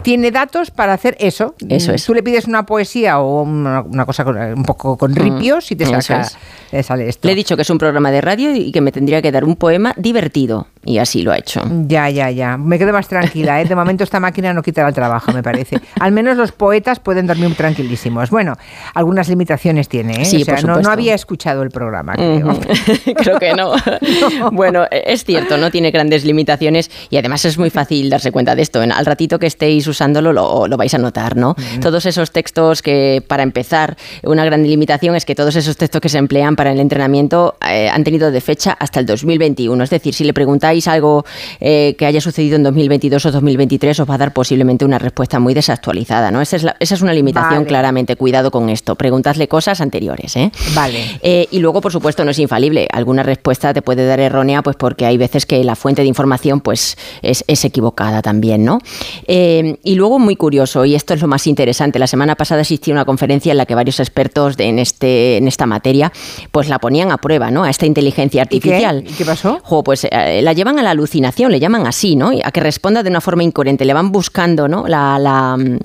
Tiene 0.02 0.30
datos 0.30 0.70
para 0.70 0.92
hacer 0.92 1.16
eso. 1.20 1.54
Eso 1.68 1.92
Mm, 1.92 1.94
es. 1.94 2.04
Tú 2.04 2.14
le 2.14 2.22
pides 2.22 2.46
una 2.46 2.64
poesía 2.66 3.18
o 3.20 3.42
una, 3.42 3.82
una 3.82 4.04
cosa 4.06 4.24
con- 4.24 4.36
un 4.36 4.62
poco 4.64 4.96
con 4.96 5.14
ripios 5.14 5.70
y 5.72 5.76
te 5.76 5.86
saca, 5.86 6.22
es. 6.22 6.36
le 6.72 6.82
sale 6.82 7.08
esto. 7.08 7.26
Le 7.28 7.32
he 7.32 7.36
dicho 7.36 7.56
que 7.56 7.62
es 7.62 7.70
un 7.70 7.78
programa 7.78 8.10
de 8.10 8.20
radio 8.20 8.54
y 8.54 8.72
que 8.72 8.80
me 8.80 8.92
tendría 8.92 9.22
que 9.22 9.30
dar 9.32 9.44
un 9.44 9.56
poema 9.56 9.94
divertido. 9.96 10.66
Y 10.84 10.98
así 10.98 11.22
lo 11.22 11.30
ha 11.30 11.38
hecho. 11.38 11.62
Ya, 11.86 12.10
ya, 12.10 12.28
ya. 12.30 12.56
Me 12.56 12.76
quedo 12.76 12.92
más 12.92 13.06
tranquila. 13.06 13.60
¿eh? 13.60 13.64
De 13.64 13.76
momento 13.76 14.02
esta 14.02 14.18
máquina 14.18 14.52
no 14.52 14.62
quitará 14.62 14.88
el 14.88 14.94
trabajo, 14.94 15.30
me 15.32 15.40
parece. 15.42 15.78
Al 16.00 16.10
menos 16.10 16.36
los 16.36 16.50
poetas 16.50 16.98
pueden 16.98 17.28
dormir 17.28 17.54
tranquilísimos. 17.54 18.30
Bueno, 18.30 18.54
algunas 18.94 19.28
limitaciones 19.28 19.88
tiene. 19.88 20.22
¿eh? 20.22 20.24
Sí, 20.24 20.42
o 20.42 20.44
sea, 20.44 20.56
por 20.56 20.64
no- 20.64 20.80
no, 20.80 20.90
había 20.90 21.14
escuchado 21.14 21.62
el 21.62 21.70
programa. 21.70 22.14
creo. 22.14 22.58
Creo 23.16 23.38
que 23.38 23.54
no. 23.54 23.72
Bueno, 24.52 24.84
es 24.90 25.24
cierto, 25.24 25.56
no 25.56 25.70
tiene 25.70 25.90
grandes 25.90 26.24
limitaciones 26.24 26.90
y 27.10 27.16
además 27.16 27.44
es 27.44 27.58
muy 27.58 27.70
fácil 27.70 28.10
darse 28.10 28.32
cuenta 28.32 28.54
de 28.56 28.62
esto. 28.62 28.80
Al 28.80 29.06
ratito 29.06 29.38
que 29.38 29.46
estéis 29.46 29.86
usándolo 29.92 30.32
lo, 30.32 30.66
lo 30.66 30.76
vais 30.76 30.92
a 30.94 30.98
notar, 30.98 31.36
¿no? 31.36 31.54
Todos 31.80 32.04
esos 32.06 32.30
textos 32.32 32.82
que, 32.82 33.22
para 33.26 33.42
empezar, 33.42 33.96
una 34.24 34.44
gran 34.44 34.62
limitación 34.66 35.14
es 35.16 35.24
que 35.24 35.34
todos 35.34 35.54
esos 35.56 35.76
textos 35.76 36.00
que 36.00 36.08
se 36.08 36.18
emplean 36.18 36.56
para 36.56 36.72
el 36.72 36.80
entrenamiento 36.80 37.54
eh, 37.68 37.88
han 37.88 38.04
tenido 38.04 38.30
de 38.30 38.40
fecha 38.40 38.72
hasta 38.78 39.00
el 39.00 39.06
2021. 39.06 39.82
Es 39.84 39.90
decir, 39.90 40.14
si 40.14 40.24
le 40.24 40.32
preguntáis 40.34 40.88
algo 40.88 41.24
eh, 41.60 41.94
que 41.98 42.06
haya 42.06 42.20
sucedido 42.20 42.56
en 42.56 42.62
2022 42.64 43.24
o 43.26 43.30
2023, 43.32 44.00
os 44.00 44.08
va 44.10 44.14
a 44.14 44.18
dar 44.18 44.32
posiblemente 44.32 44.84
una 44.84 44.98
respuesta 44.98 45.38
muy 45.38 45.54
desactualizada, 45.54 46.30
¿no? 46.30 46.40
Esa 46.40 46.56
es, 46.56 46.62
la- 46.64 46.76
esa 46.80 46.94
es 46.94 47.02
una 47.02 47.12
limitación 47.12 47.54
Vale. 47.60 47.66
claramente. 47.66 48.16
Cuidado 48.16 48.50
con 48.50 48.68
esto. 48.68 48.94
Preguntadle 48.96 49.48
cosas 49.48 49.80
anteriores, 49.80 50.34
¿eh? 50.36 50.50
Vale. 50.74 51.18
Eh, 51.22 51.46
y 51.50 51.58
luego, 51.58 51.80
por 51.80 51.92
supuesto, 51.92 52.24
no 52.24 52.30
es 52.30 52.38
infalible. 52.38 52.88
Alguna 52.92 53.22
respuesta 53.22 53.72
te 53.74 53.82
puede 53.82 54.06
dar 54.06 54.20
errónea, 54.20 54.62
pues 54.62 54.76
porque 54.76 55.06
hay 55.06 55.18
veces 55.18 55.46
que 55.46 55.62
la 55.64 55.76
fuente 55.76 56.02
de 56.02 56.08
información 56.08 56.60
pues, 56.60 56.96
es, 57.22 57.44
es 57.46 57.64
equivocada 57.64 58.22
también, 58.22 58.64
¿no? 58.64 58.78
Eh, 59.26 59.71
y 59.82 59.94
luego, 59.94 60.18
muy 60.18 60.36
curioso, 60.36 60.84
y 60.84 60.94
esto 60.94 61.14
es 61.14 61.20
lo 61.22 61.28
más 61.28 61.46
interesante, 61.46 61.98
la 61.98 62.06
semana 62.06 62.34
pasada 62.34 62.60
asistió 62.62 62.92
a 62.92 62.96
una 62.96 63.04
conferencia 63.04 63.50
en 63.52 63.58
la 63.58 63.66
que 63.66 63.74
varios 63.74 64.00
expertos 64.00 64.56
de- 64.56 64.64
en, 64.64 64.78
este, 64.78 65.36
en 65.36 65.48
esta 65.48 65.66
materia 65.66 66.12
pues 66.50 66.68
la 66.68 66.78
ponían 66.78 67.10
a 67.12 67.18
prueba, 67.18 67.50
¿no? 67.50 67.64
A 67.64 67.70
esta 67.70 67.86
inteligencia 67.86 68.42
artificial. 68.42 69.04
¿Y 69.06 69.12
qué 69.12 69.24
pasó? 69.24 69.58
Jo, 69.62 69.82
pues 69.82 70.04
eh, 70.10 70.40
la 70.42 70.52
llevan 70.52 70.78
a 70.78 70.82
la 70.82 70.90
alucinación, 70.90 71.50
le 71.52 71.60
llaman 71.60 71.86
así, 71.86 72.16
¿no? 72.16 72.30
A 72.44 72.50
que 72.50 72.60
responda 72.60 73.02
de 73.02 73.10
una 73.10 73.20
forma 73.20 73.42
incoherente. 73.42 73.84
Le 73.84 73.94
van 73.94 74.12
buscando, 74.12 74.68
¿no? 74.68 74.86
La. 74.86 75.18
la 75.18 75.56
mm, 75.56 75.78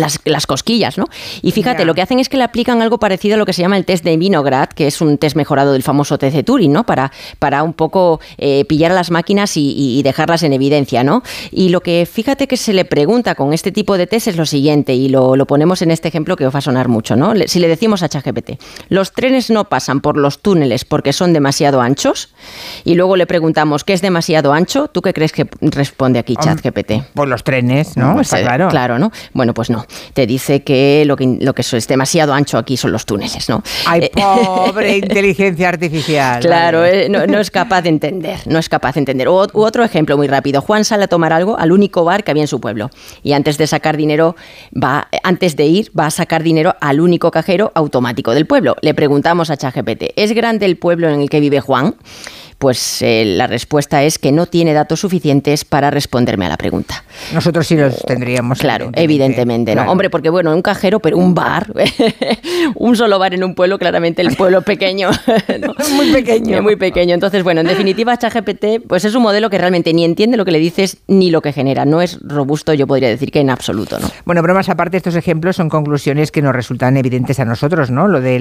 las, 0.00 0.20
las 0.24 0.46
cosquillas, 0.46 0.98
¿no? 0.98 1.06
Y 1.42 1.52
fíjate, 1.52 1.84
lo 1.84 1.94
que 1.94 2.02
hacen 2.02 2.18
es 2.18 2.28
que 2.28 2.36
le 2.36 2.44
aplican 2.44 2.82
algo 2.82 2.98
parecido 2.98 3.34
a 3.34 3.38
lo 3.38 3.46
que 3.46 3.52
se 3.52 3.62
llama 3.62 3.76
el 3.76 3.84
test 3.84 4.04
de 4.04 4.16
Vinograd, 4.16 4.68
que 4.68 4.86
es 4.86 5.00
un 5.00 5.18
test 5.18 5.36
mejorado 5.36 5.72
del 5.72 5.82
famoso 5.82 6.18
test 6.18 6.34
de 6.36 6.42
Turing, 6.42 6.72
¿no? 6.72 6.84
Para, 6.84 7.12
para 7.38 7.62
un 7.62 7.72
poco 7.72 8.20
eh, 8.38 8.64
pillar 8.66 8.92
a 8.92 8.94
las 8.94 9.10
máquinas 9.10 9.56
y, 9.56 9.74
y- 9.76 10.02
dejarlas 10.02 10.42
en 10.42 10.52
evidencia, 10.52 11.02
¿no? 11.04 11.22
Y 11.50 11.70
lo 11.70 11.80
que 11.80 12.06
fíjate 12.10 12.46
que 12.46 12.56
se 12.56 12.72
le 12.74 12.84
pregunta 12.84 13.34
con 13.34 13.52
este 13.52 13.72
tipo 13.72 13.96
de 13.96 14.06
test 14.06 14.28
es 14.28 14.36
lo 14.36 14.44
siguiente, 14.46 14.94
y 14.94 15.08
lo, 15.08 15.34
lo 15.36 15.46
ponemos 15.46 15.80
en 15.82 15.90
este 15.90 16.08
ejemplo 16.08 16.36
que 16.36 16.46
os 16.46 16.54
va 16.54 16.58
a 16.58 16.62
sonar 16.62 16.88
mucho, 16.88 17.16
¿no? 17.16 17.32
Le- 17.34 17.48
Si 17.48 17.58
le 17.58 17.68
decimos 17.68 18.02
a 18.02 18.08
ChatGPT, 18.08 18.60
los 18.88 19.12
trenes 19.12 19.50
no 19.50 19.64
pasan 19.68 20.00
por 20.00 20.16
los 20.16 20.40
túneles 20.40 20.84
porque 20.84 21.12
son 21.12 21.32
demasiado 21.32 21.80
anchos, 21.80 22.34
y 22.84 22.94
luego 22.94 23.16
le 23.16 23.26
preguntamos 23.26 23.84
qué 23.84 23.92
es 23.94 24.02
demasiado 24.02 24.52
ancho, 24.52 24.88
¿tú 24.88 25.00
qué 25.02 25.12
crees 25.14 25.32
que 25.32 25.46
responde 25.60 26.18
aquí 26.18 26.34
ChatGPT? 26.36 26.92
Por 27.14 27.28
los 27.28 27.44
trenes, 27.44 27.96
¿no? 27.96 28.14
Pues, 28.14 28.26
Está 28.32 28.40
claro. 28.42 28.68
Claro, 28.68 28.98
¿no? 28.98 29.10
Bueno, 29.32 29.54
pues 29.54 29.70
no. 29.70 29.83
Te 30.12 30.26
dice 30.26 30.62
que 30.62 31.04
lo 31.06 31.16
que, 31.16 31.38
lo 31.40 31.54
que 31.54 31.62
es 31.62 31.88
demasiado 31.88 32.32
ancho 32.34 32.58
aquí 32.58 32.76
son 32.76 32.92
los 32.92 33.06
túneles, 33.06 33.48
¿no? 33.48 33.62
Ay, 33.86 34.10
pobre 34.14 34.98
inteligencia 34.98 35.68
artificial. 35.68 36.40
Claro, 36.40 36.84
eh, 36.84 37.08
no, 37.08 37.38
es 37.38 37.50
capaz 37.50 37.82
de 37.82 37.88
entender, 37.88 38.40
no 38.46 38.58
es 38.58 38.68
capaz 38.68 38.94
de 38.94 39.00
entender. 39.00 39.28
U, 39.28 39.34
otro 39.34 39.84
ejemplo 39.84 40.16
muy 40.16 40.26
rápido. 40.26 40.60
Juan 40.60 40.84
sale 40.84 41.04
a 41.04 41.08
tomar 41.08 41.32
algo 41.32 41.58
al 41.58 41.72
único 41.72 42.04
bar 42.04 42.24
que 42.24 42.30
había 42.30 42.42
en 42.42 42.48
su 42.48 42.60
pueblo 42.60 42.90
y 43.22 43.32
antes 43.32 43.58
de 43.58 43.66
sacar 43.66 43.96
dinero 43.96 44.36
va, 44.74 45.08
antes 45.22 45.56
de 45.56 45.66
ir, 45.66 45.90
va 45.98 46.06
a 46.06 46.10
sacar 46.10 46.42
dinero 46.42 46.74
al 46.80 47.00
único 47.00 47.30
cajero 47.30 47.72
automático 47.74 48.34
del 48.34 48.46
pueblo. 48.46 48.76
Le 48.82 48.94
preguntamos 48.94 49.50
a 49.50 49.56
ChatGPT, 49.56 50.12
¿es 50.16 50.32
grande 50.32 50.66
el 50.66 50.76
pueblo 50.76 51.08
en 51.08 51.20
el 51.20 51.30
que 51.30 51.40
vive 51.40 51.60
Juan? 51.60 51.96
Pues 52.58 53.02
eh, 53.02 53.24
la 53.26 53.46
respuesta 53.46 54.02
es 54.02 54.18
que 54.18 54.32
no 54.32 54.46
tiene 54.46 54.72
datos 54.72 55.00
suficientes 55.00 55.64
para 55.64 55.90
responderme 55.90 56.46
a 56.46 56.48
la 56.48 56.56
pregunta. 56.56 57.04
Nosotros 57.32 57.66
sí 57.66 57.76
los 57.76 58.02
tendríamos. 58.04 58.58
Claro, 58.58 58.90
evidentemente, 58.94 59.74
¿no? 59.74 59.90
Hombre, 59.90 60.10
porque 60.10 60.30
bueno, 60.30 60.54
un 60.54 60.62
cajero, 60.62 61.00
pero 61.00 61.16
un 61.16 61.34
bar, 61.34 61.72
un 62.76 62.96
solo 62.96 63.18
bar 63.18 63.34
en 63.34 63.44
un 63.44 63.54
pueblo, 63.54 63.78
claramente 63.78 64.22
el 64.22 64.36
pueblo 64.36 64.62
pequeño. 64.74 65.10
Muy 65.96 66.12
pequeño. 66.12 66.62
Muy 66.62 66.76
pequeño. 66.76 67.14
Entonces, 67.14 67.42
bueno, 67.42 67.60
en 67.60 67.66
definitiva, 67.66 68.16
ChatGPT 68.16 68.86
pues 68.88 69.04
es 69.04 69.14
un 69.14 69.22
modelo 69.22 69.50
que 69.50 69.58
realmente 69.58 69.92
ni 69.92 70.04
entiende 70.04 70.36
lo 70.36 70.44
que 70.44 70.52
le 70.52 70.58
dices 70.58 70.98
ni 71.06 71.30
lo 71.30 71.42
que 71.42 71.52
genera. 71.52 71.84
No 71.84 72.00
es 72.00 72.18
robusto, 72.22 72.74
yo 72.74 72.86
podría 72.86 73.08
decir 73.08 73.30
que 73.30 73.40
en 73.40 73.50
absoluto, 73.50 73.98
¿no? 73.98 74.08
Bueno, 74.24 74.42
bromas 74.42 74.68
aparte, 74.68 74.96
estos 74.96 75.16
ejemplos 75.16 75.56
son 75.56 75.68
conclusiones 75.68 76.30
que 76.30 76.42
nos 76.42 76.54
resultan 76.54 76.96
evidentes 76.96 77.40
a 77.40 77.44
nosotros, 77.44 77.90
¿no? 77.90 78.08
Lo 78.08 78.20
de 78.20 78.38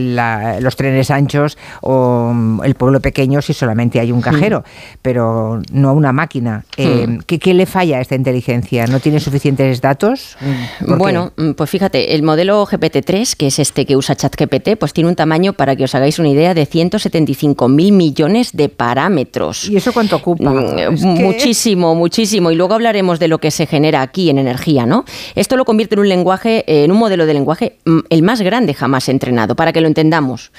los 0.59 0.75
trenes 0.75 1.11
anchos 1.11 1.57
o 1.81 2.31
mm, 2.33 2.63
el 2.63 2.75
pueblo 2.75 2.99
pequeño 2.99 3.41
si 3.41 3.53
solamente 3.53 3.99
hay 3.99 4.02
un 4.11 4.21
cajero, 4.21 4.63
pero 5.01 5.61
no 5.71 5.93
una 5.93 6.11
máquina. 6.11 6.65
Eh, 6.77 7.19
¿qué, 7.25 7.53
le 7.53 7.65
falla 7.65 7.97
a 7.97 8.01
esta 8.01 8.15
inteligencia? 8.15 8.87
¿No 8.87 8.99
tiene 8.99 9.19
suficientes 9.19 9.81
datos? 9.81 10.37
Bueno, 10.81 11.33
mm, 11.37 11.51
pues 11.51 11.69
fíjate, 11.69 12.15
el 12.15 12.23
modelo 12.23 12.65
GPT-3, 12.65 13.35
que 13.35 13.47
es 13.47 13.59
este 13.59 13.85
que 13.85 13.95
usa 13.95 14.15
ChatGPT, 14.15 14.77
pues 14.79 14.93
tiene 14.93 15.09
un 15.09 15.15
tamaño, 15.15 15.53
para 15.53 15.75
que 15.75 15.83
os 15.83 15.95
hagáis 15.95 16.19
una 16.19 16.29
idea, 16.29 16.53
de 16.53 16.65
175 16.65 17.67
mil 17.67 17.93
millones 17.93 18.51
de 18.53 18.69
parámetros. 18.69 19.69
¿Y 19.69 19.77
eso 19.77 19.93
cuánto 19.93 20.15
ocupa? 20.17 20.51
Mm, 20.51 21.21
muchísimo, 21.21 21.95
muchísimo. 21.95 22.51
Y 22.51 22.55
luego 22.55 22.73
hablaremos 22.73 23.19
de 23.19 23.27
lo 23.27 23.39
que 23.39 23.51
se 23.51 23.65
genera 23.65 24.01
aquí 24.01 24.29
en 24.29 24.37
energía, 24.37 24.85
¿no? 24.85 25.05
Esto 25.35 25.57
lo 25.57 25.65
convierte 25.65 25.95
en 25.95 25.99
un 25.99 26.09
lenguaje, 26.09 26.63
en 26.83 26.91
un 26.91 26.97
modelo 26.97 27.25
de 27.25 27.33
lenguaje 27.33 27.77
mm, 27.85 27.99
el 28.09 28.23
más 28.23 28.41
grande 28.41 28.73
jamás 28.73 29.09
entrenado, 29.09 29.55
para 29.55 29.73
que 29.73 29.81
lo 29.81 29.87
entendamos. 29.87 30.51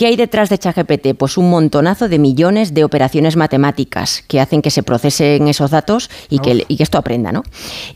¿Qué 0.00 0.06
hay 0.06 0.16
detrás 0.16 0.48
de 0.48 0.56
ChatGPT? 0.56 1.08
Pues 1.14 1.36
un 1.36 1.50
montonazo 1.50 2.08
de 2.08 2.18
millones 2.18 2.72
de 2.72 2.84
operaciones 2.84 3.36
matemáticas 3.36 4.24
que 4.26 4.40
hacen 4.40 4.62
que 4.62 4.70
se 4.70 4.82
procesen 4.82 5.46
esos 5.46 5.70
datos 5.70 6.08
y, 6.30 6.38
que, 6.38 6.64
esto 6.70 6.96
aprenda, 6.96 7.32
¿no? 7.32 7.42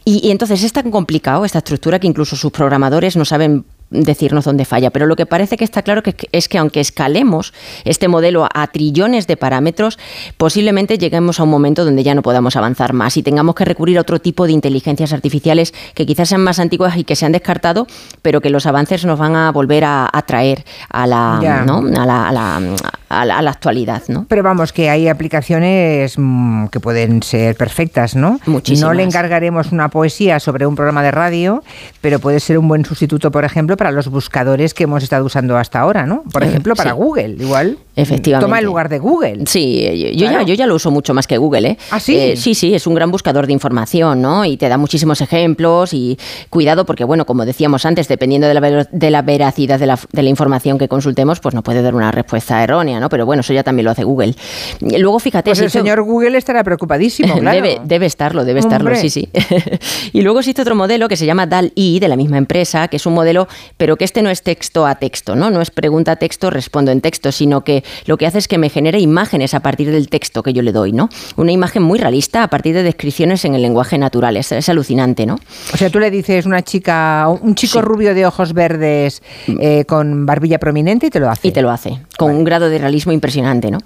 Y, 0.05 0.21
y, 0.23 0.31
entonces 0.31 0.63
es 0.65 0.75
tan 0.75 0.91
complicado 0.91 1.47
esta 1.47 1.61
estructura 1.61 1.99
que 1.99 2.07
incluso 2.07 2.37
sus 2.37 2.53
programadores 2.53 3.17
no 3.17 3.25
saben 3.25 3.65
decirnos 3.91 4.45
dónde 4.45 4.65
falla. 4.65 4.91
Pero 4.91 5.07
lo 5.07 5.17
que 5.17 5.27
parece 5.27 5.57
que 5.57 5.65
está 5.65 5.83
claro 5.83 6.03
que 6.03 6.15
es 6.33 6.49
que 6.49 6.59
aunque 6.59 6.81
escalemos 6.81 7.53
este 7.85 8.09
modelo 8.09 8.49
a 8.53 8.67
trillones 8.69 9.27
de 9.27 9.37
parámetros, 9.37 9.99
posiblemente 10.37 10.99
lleguemos 10.99 11.41
a 11.41 11.45
un 11.45 11.51
momento 11.51 11.85
donde 11.85 12.03
ya 12.03 12.15
no 12.15 12.23
podamos 12.23 12.57
avanzar 12.57 12.93
más 12.93 13.17
y 13.17 13.23
tengamos 13.23 13.55
que 13.55 13.65
recurrir 13.65 13.99
a 13.99 14.03
otro 14.03 14.21
tipo 14.21 14.47
de 14.47 14.53
inteligencias 14.53 15.13
artificiales 15.13 15.73
que 15.95 16.07
quizás 16.07 16.29
sean 16.29 16.43
más 16.43 16.59
antiguas 16.59 16.97
y 16.97 17.05
que 17.05 17.17
se 17.17 17.27
han 17.27 17.33
descartado, 17.33 17.87
pero 18.23 18.41
que 18.41 18.51
los 18.51 18.67
avances 18.67 19.05
nos 19.05 19.19
van 19.19 19.37
a 19.37 19.53
volver 19.53 19.85
a, 19.85 20.11
traer 20.27 20.65
a 20.89 21.07
la, 21.07 21.39
a, 21.39 22.33
la, 22.33 22.61
actualidad. 23.09 24.03
¿no? 24.09 24.27
Pero 24.29 24.43
vamos, 24.43 24.73
que 24.73 24.91
hay 24.91 25.09
aplicaciones 25.09 26.15
mm, 26.17 26.67
que 26.67 26.81
pueden 26.81 27.23
ser 27.23 27.57
perfectas, 27.57 28.17
¿no? 28.17 28.41
Muchísimas. 28.47 28.89
No 28.89 28.95
le 28.95 29.03
encargaremos 29.03 29.73
una 29.73 29.89
poesía 29.89 30.41
sobre 30.41 30.67
un 30.67 30.75
programa 30.75 31.03
de 31.03 31.11
radio, 31.11 31.63
pero 32.01 32.19
puede 32.19 32.41
ser 32.41 32.59
un 32.59 32.69
buen 32.69 32.85
sustituto, 32.85 33.31
por 33.31 33.45
ejemplo, 33.45 33.77
para 33.77 33.91
los 33.91 34.09
buscadores 34.09 34.75
que 34.75 34.85
hemos 34.85 35.03
estado 35.03 35.25
usando 35.25 35.57
hasta 35.57 35.81
ahora, 35.81 36.07
¿no? 36.07 36.23
Por 36.33 36.43
eh, 36.43 36.49
ejemplo, 36.49 36.75
para 36.75 36.93
Google, 36.93 37.37
igual. 37.39 37.79
Efectivamente. 37.97 38.45
Toma 38.45 38.59
el 38.59 38.65
lugar 38.65 38.89
de 38.89 38.99
Google. 38.99 39.45
Sí, 39.47 40.13
yo, 40.15 40.27
ya, 40.27 40.43
yo 40.43 40.55
ya 40.55 40.67
lo 40.67 40.75
uso 40.75 40.91
mucho 40.91 41.15
más 41.15 41.27
que 41.27 41.39
Google, 41.39 41.69
¿eh? 41.69 41.79
¿Ah, 41.91 42.01
sí? 42.01 42.17
Eh, 42.17 42.37
sí, 42.37 42.55
sí, 42.55 42.75
es 42.75 42.87
un 42.87 42.95
gran 42.95 43.11
buscador 43.11 43.47
de 43.47 43.53
información, 43.53 44.21
¿no? 44.21 44.45
Y 44.45 44.57
te 44.57 44.69
da 44.69 44.77
muchísimos 44.77 45.21
ejemplos 45.21 45.95
y 45.95 46.19
cuidado 46.51 46.85
porque, 46.87 47.05
bueno, 47.05 47.25
como 47.25 47.45
decíamos 47.45 47.87
antes, 47.87 48.09
dependiendo 48.09 48.49
de 48.49 48.55
la, 48.55 48.89
de 48.91 49.11
la 49.11 49.23
veracidad 49.23 49.79
de 49.79 49.87
la, 49.87 49.99
de 50.11 50.23
la, 50.23 50.29
información 50.29 50.79
que 50.79 50.89
consultemos, 50.89 51.39
pues 51.39 51.55
no 51.55 51.63
puede 51.63 51.83
dar 51.83 51.95
una 51.95 52.11
respuesta 52.11 52.63
errónea, 52.65 52.99
¿no? 52.99 53.09
Pero 53.09 53.27
bueno, 53.27 53.41
eso 53.41 53.53
ya 53.53 53.63
también 53.63 53.85
lo 53.85 53.93
hace 53.93 54.03
Google. 54.03 54.35
Luego, 54.81 55.21
fíjate... 55.21 55.51
Pues 55.51 55.61
el 55.61 55.71
señor 55.71 56.03
Google 56.03 56.37
estará 56.37 56.65
preocupadísimo, 56.65 57.35
claro. 57.39 57.55
Debe, 57.55 57.81
debe 57.85 58.07
estarlo, 58.07 58.45
debe 58.45 58.59
estarlo, 58.59 58.95
sí, 58.97 59.11
sí. 59.11 59.29
y 60.13 60.23
luego 60.23 60.41
existe 60.41 60.63
otro 60.63 60.75
modelo 60.75 61.09
que 61.09 61.17
se 61.17 61.27
llama 61.27 61.47
DAL-I, 61.47 62.01
de 62.01 62.09
la 62.09 62.17
misma 62.17 62.39
empresa, 62.39 62.89
que 62.89 62.97
es 62.97 63.07
un 63.07 63.15
modelo, 63.15 63.47
pero 63.77 63.97
que 63.97 64.05
este 64.05 64.23
no 64.23 64.31
es 64.31 64.43
texto 64.43 64.85
a 64.85 64.97
texto, 64.97 65.37
¿no? 65.37 65.51
No 65.51 65.61
es 65.61 65.71
pregunta 65.71 66.13
a 66.13 66.17
texto, 66.17 66.51
respondo 66.51 66.91
en 66.91 67.01
texto, 67.01 67.31
sino 67.31 67.63
que 67.63 67.84
lo 68.07 68.17
que 68.17 68.27
hace 68.27 68.39
es 68.39 68.49
que 68.49 68.59
me 68.59 68.69
genere 68.69 69.01
imágenes 69.01 69.55
a 69.55 69.61
partir 69.61 69.91
del 69.91 70.09
texto 70.09 70.43
que 70.43 70.53
yo 70.53 70.63
le 70.63 70.73
doy, 70.73 70.93
¿no? 70.93 71.09
Una 71.37 71.53
imagen 71.53 71.83
muy 71.83 71.99
realista 71.99 72.43
a 72.43 72.49
partir 72.49 72.75
de 72.75 72.83
descripciones 72.83 73.45
en 73.45 73.55
el 73.55 73.63
lenguaje 73.63 73.99
natural. 73.99 74.37
Es, 74.37 74.69
alucinante, 74.69 75.27
¿no? 75.27 75.39
O 75.73 75.77
sea, 75.77 75.91
tú 75.91 75.99
le 75.99 76.11
dices 76.11 76.47
una 76.47 76.63
chica, 76.63 77.27
un 77.29 77.55
chico 77.55 77.83
rubio 77.83 78.15
de 78.15 78.27
ojos 78.27 78.53
verdes 78.53 79.23
mm. 79.47 79.57
eh, 79.61 79.85
con 79.85 80.27
barbilla 80.27 80.59
prominente 80.59 81.07
y 81.07 81.11
te 81.11 81.21
lo 81.21 81.31
hace. 81.31 81.49
Y 81.49 81.53
te 81.53 81.63
lo 81.63 81.71
hace, 81.71 82.01
con 82.17 82.31
un 82.31 82.45
grado 82.45 82.69
de 82.69 82.79
realismo 82.79 83.13
impresionante, 83.13 83.71
¿no? 83.71 83.79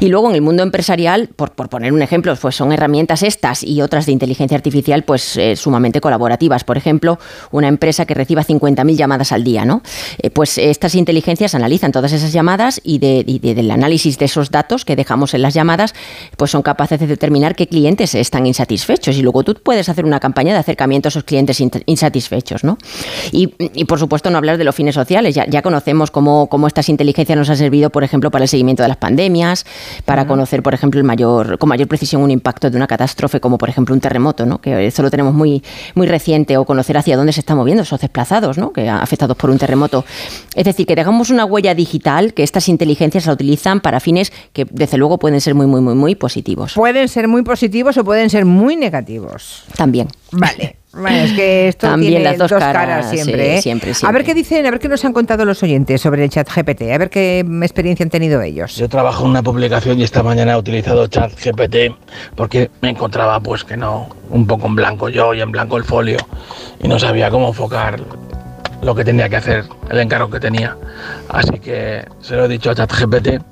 Y 0.00 0.08
luego 0.08 0.28
en 0.28 0.34
el 0.34 0.42
mundo 0.42 0.62
empresarial, 0.62 1.28
por, 1.34 1.52
poner 1.52 1.92
un 1.92 2.02
ejemplo, 2.02 2.34
pues 2.36 2.56
son 2.56 2.72
herramientas 2.72 3.22
estas 3.22 3.62
y 3.62 3.80
otras 3.82 4.06
de 4.06 4.12
inteligencia 4.12 4.56
artificial, 4.56 5.02
pues 5.04 5.36
eh, 5.36 5.56
sumamente 5.56 6.00
colaborativas. 6.00 6.64
Por 6.64 6.76
ejemplo, 6.76 7.18
una 7.50 7.68
empresa 7.68 8.06
que 8.06 8.14
reciba 8.14 8.42
50.000 8.42 8.96
llamadas 8.96 9.32
al 9.32 9.44
día, 9.44 9.64
¿no? 9.64 9.82
Eh, 10.18 10.30
pues 10.30 10.58
estas 10.58 10.94
inteligencias 10.94 11.54
analizan 11.54 11.92
todas 11.92 12.12
esas 12.12 12.32
llamadas 12.32 12.80
y, 12.82 12.98
del 12.98 13.70
análisis 13.70 14.18
de 14.18 14.24
esos 14.24 14.50
datos 14.50 14.84
que 14.84 14.96
dejamos 14.96 15.34
en 15.34 15.42
las 15.42 15.54
llamadas, 15.54 15.94
pues 16.36 16.50
son 16.50 16.62
capaces 16.62 16.98
de 16.98 17.06
determinar 17.06 17.54
qué 17.54 17.66
clientes 17.66 18.14
están 18.14 18.46
insatisfechos 18.46 19.16
y 19.16 19.22
luego 19.22 19.44
tú 19.44 19.54
puedes 19.54 19.88
hacer 19.88 20.04
una 20.04 20.20
campaña 20.20 20.52
de 20.52 20.58
acercamiento 20.58 21.08
a 21.08 21.10
esos 21.10 21.24
clientes 21.24 21.62
insatisfechos, 21.86 22.64
¿no? 22.64 22.78
Y, 23.32 23.48
por 23.84 23.98
supuesto 23.98 24.30
no 24.30 24.38
hablar 24.38 24.58
de 24.58 24.64
los 24.64 24.74
fines 24.74 24.94
sociales, 24.94 25.34
ya, 25.34 25.46
ya 25.46 25.62
conocemos 25.62 26.10
cómo, 26.10 26.48
cómo, 26.48 26.66
estas 26.66 26.88
inteligencias 26.88 27.38
nos 27.38 27.50
han 27.50 27.56
servido, 27.56 27.75
por 27.90 28.04
ejemplo, 28.04 28.30
para 28.30 28.44
el 28.44 28.48
seguimiento 28.48 28.82
de 28.82 28.88
las 28.88 28.96
pandemias, 28.96 29.64
para 30.04 30.26
conocer, 30.26 30.62
por 30.62 30.74
ejemplo, 30.74 31.00
el 31.00 31.04
mayor, 31.04 31.58
con 31.58 31.68
mayor 31.68 31.88
precisión 31.88 32.22
un 32.22 32.30
impacto 32.30 32.70
de 32.70 32.76
una 32.76 32.86
catástrofe 32.86 33.40
como 33.40 33.58
por 33.58 33.68
ejemplo 33.68 33.94
un 33.94 34.00
terremoto, 34.00 34.46
¿no? 34.46 34.60
Que 34.60 34.86
eso 34.86 35.02
lo 35.02 35.10
tenemos 35.10 35.34
muy, 35.34 35.62
muy 35.94 36.06
reciente, 36.06 36.56
o 36.56 36.64
conocer 36.64 36.96
hacia 36.96 37.16
dónde 37.16 37.32
se 37.32 37.40
están 37.40 37.56
moviendo 37.56 37.82
esos 37.82 38.00
desplazados, 38.00 38.58
¿no? 38.58 38.72
Que 38.72 38.88
afectados 38.88 39.36
por 39.36 39.50
un 39.50 39.58
terremoto. 39.58 40.04
Es 40.54 40.64
decir, 40.64 40.86
que 40.86 40.94
dejamos 40.94 41.30
una 41.30 41.44
huella 41.44 41.74
digital 41.74 42.34
que 42.34 42.42
estas 42.42 42.68
inteligencias 42.68 43.26
la 43.26 43.32
utilizan 43.32 43.80
para 43.80 44.00
fines 44.00 44.32
que 44.52 44.66
desde 44.70 44.98
luego 44.98 45.18
pueden 45.18 45.40
ser 45.40 45.54
muy, 45.54 45.66
muy, 45.66 45.80
muy, 45.80 45.94
muy 45.94 46.14
positivos. 46.14 46.74
Pueden 46.74 47.08
ser 47.08 47.28
muy 47.28 47.42
positivos 47.42 47.96
o 47.96 48.04
pueden 48.04 48.30
ser 48.30 48.44
muy 48.44 48.76
negativos. 48.76 49.64
También. 49.76 50.08
Vale. 50.32 50.76
Bueno, 50.96 51.16
es 51.18 51.32
que 51.32 51.68
esto 51.68 51.88
También 51.88 52.12
tiene 52.14 52.24
las 52.24 52.38
dos, 52.38 52.50
caras, 52.50 53.10
siempre, 53.10 53.56
¿eh? 53.56 53.62
siempre, 53.62 53.92
A 54.02 54.12
ver 54.12 54.24
qué 54.24 54.32
dicen, 54.32 54.64
a 54.64 54.70
ver 54.70 54.80
qué 54.80 54.88
nos 54.88 55.04
han 55.04 55.12
contado 55.12 55.44
los 55.44 55.62
oyentes 55.62 56.00
sobre 56.00 56.24
el 56.24 56.30
chat 56.30 56.48
GPT, 56.48 56.82
a 56.92 56.98
ver 56.98 57.10
qué 57.10 57.40
experiencia 57.62 58.02
han 58.02 58.10
tenido 58.10 58.40
ellos. 58.40 58.76
Yo 58.76 58.88
trabajo 58.88 59.24
en 59.24 59.30
una 59.30 59.42
publicación 59.42 60.00
y 60.00 60.04
esta 60.04 60.22
mañana 60.22 60.54
he 60.54 60.56
utilizado 60.56 61.06
chat 61.06 61.32
GPT 61.32 61.94
porque 62.34 62.70
me 62.80 62.90
encontraba 62.90 63.40
pues 63.40 63.62
que 63.62 63.76
no, 63.76 64.08
un 64.30 64.46
poco 64.46 64.66
en 64.68 64.74
blanco 64.74 65.10
yo 65.10 65.34
y 65.34 65.42
en 65.42 65.52
blanco 65.52 65.76
el 65.76 65.84
folio 65.84 66.18
y 66.82 66.88
no 66.88 66.98
sabía 66.98 67.30
cómo 67.30 67.48
enfocar 67.48 68.00
lo 68.80 68.94
que 68.94 69.04
tenía 69.04 69.28
que 69.28 69.36
hacer, 69.36 69.64
el 69.90 69.98
encargo 69.98 70.30
que 70.30 70.40
tenía. 70.40 70.76
Así 71.28 71.58
que 71.58 72.06
se 72.20 72.36
lo 72.36 72.46
he 72.46 72.48
dicho 72.48 72.70
a 72.70 72.74
ChatGPT 72.74 73.42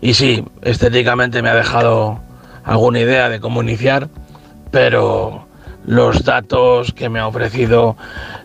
y 0.00 0.14
sí, 0.14 0.42
estéticamente 0.62 1.42
me 1.42 1.50
ha 1.50 1.54
dejado 1.54 2.20
alguna 2.64 3.00
idea 3.00 3.28
de 3.28 3.38
cómo 3.38 3.62
iniciar, 3.62 4.08
pero 4.70 5.49
los 5.86 6.24
datos 6.24 6.92
que 6.92 7.08
me 7.08 7.18
ha 7.18 7.26
ofrecido 7.26 7.96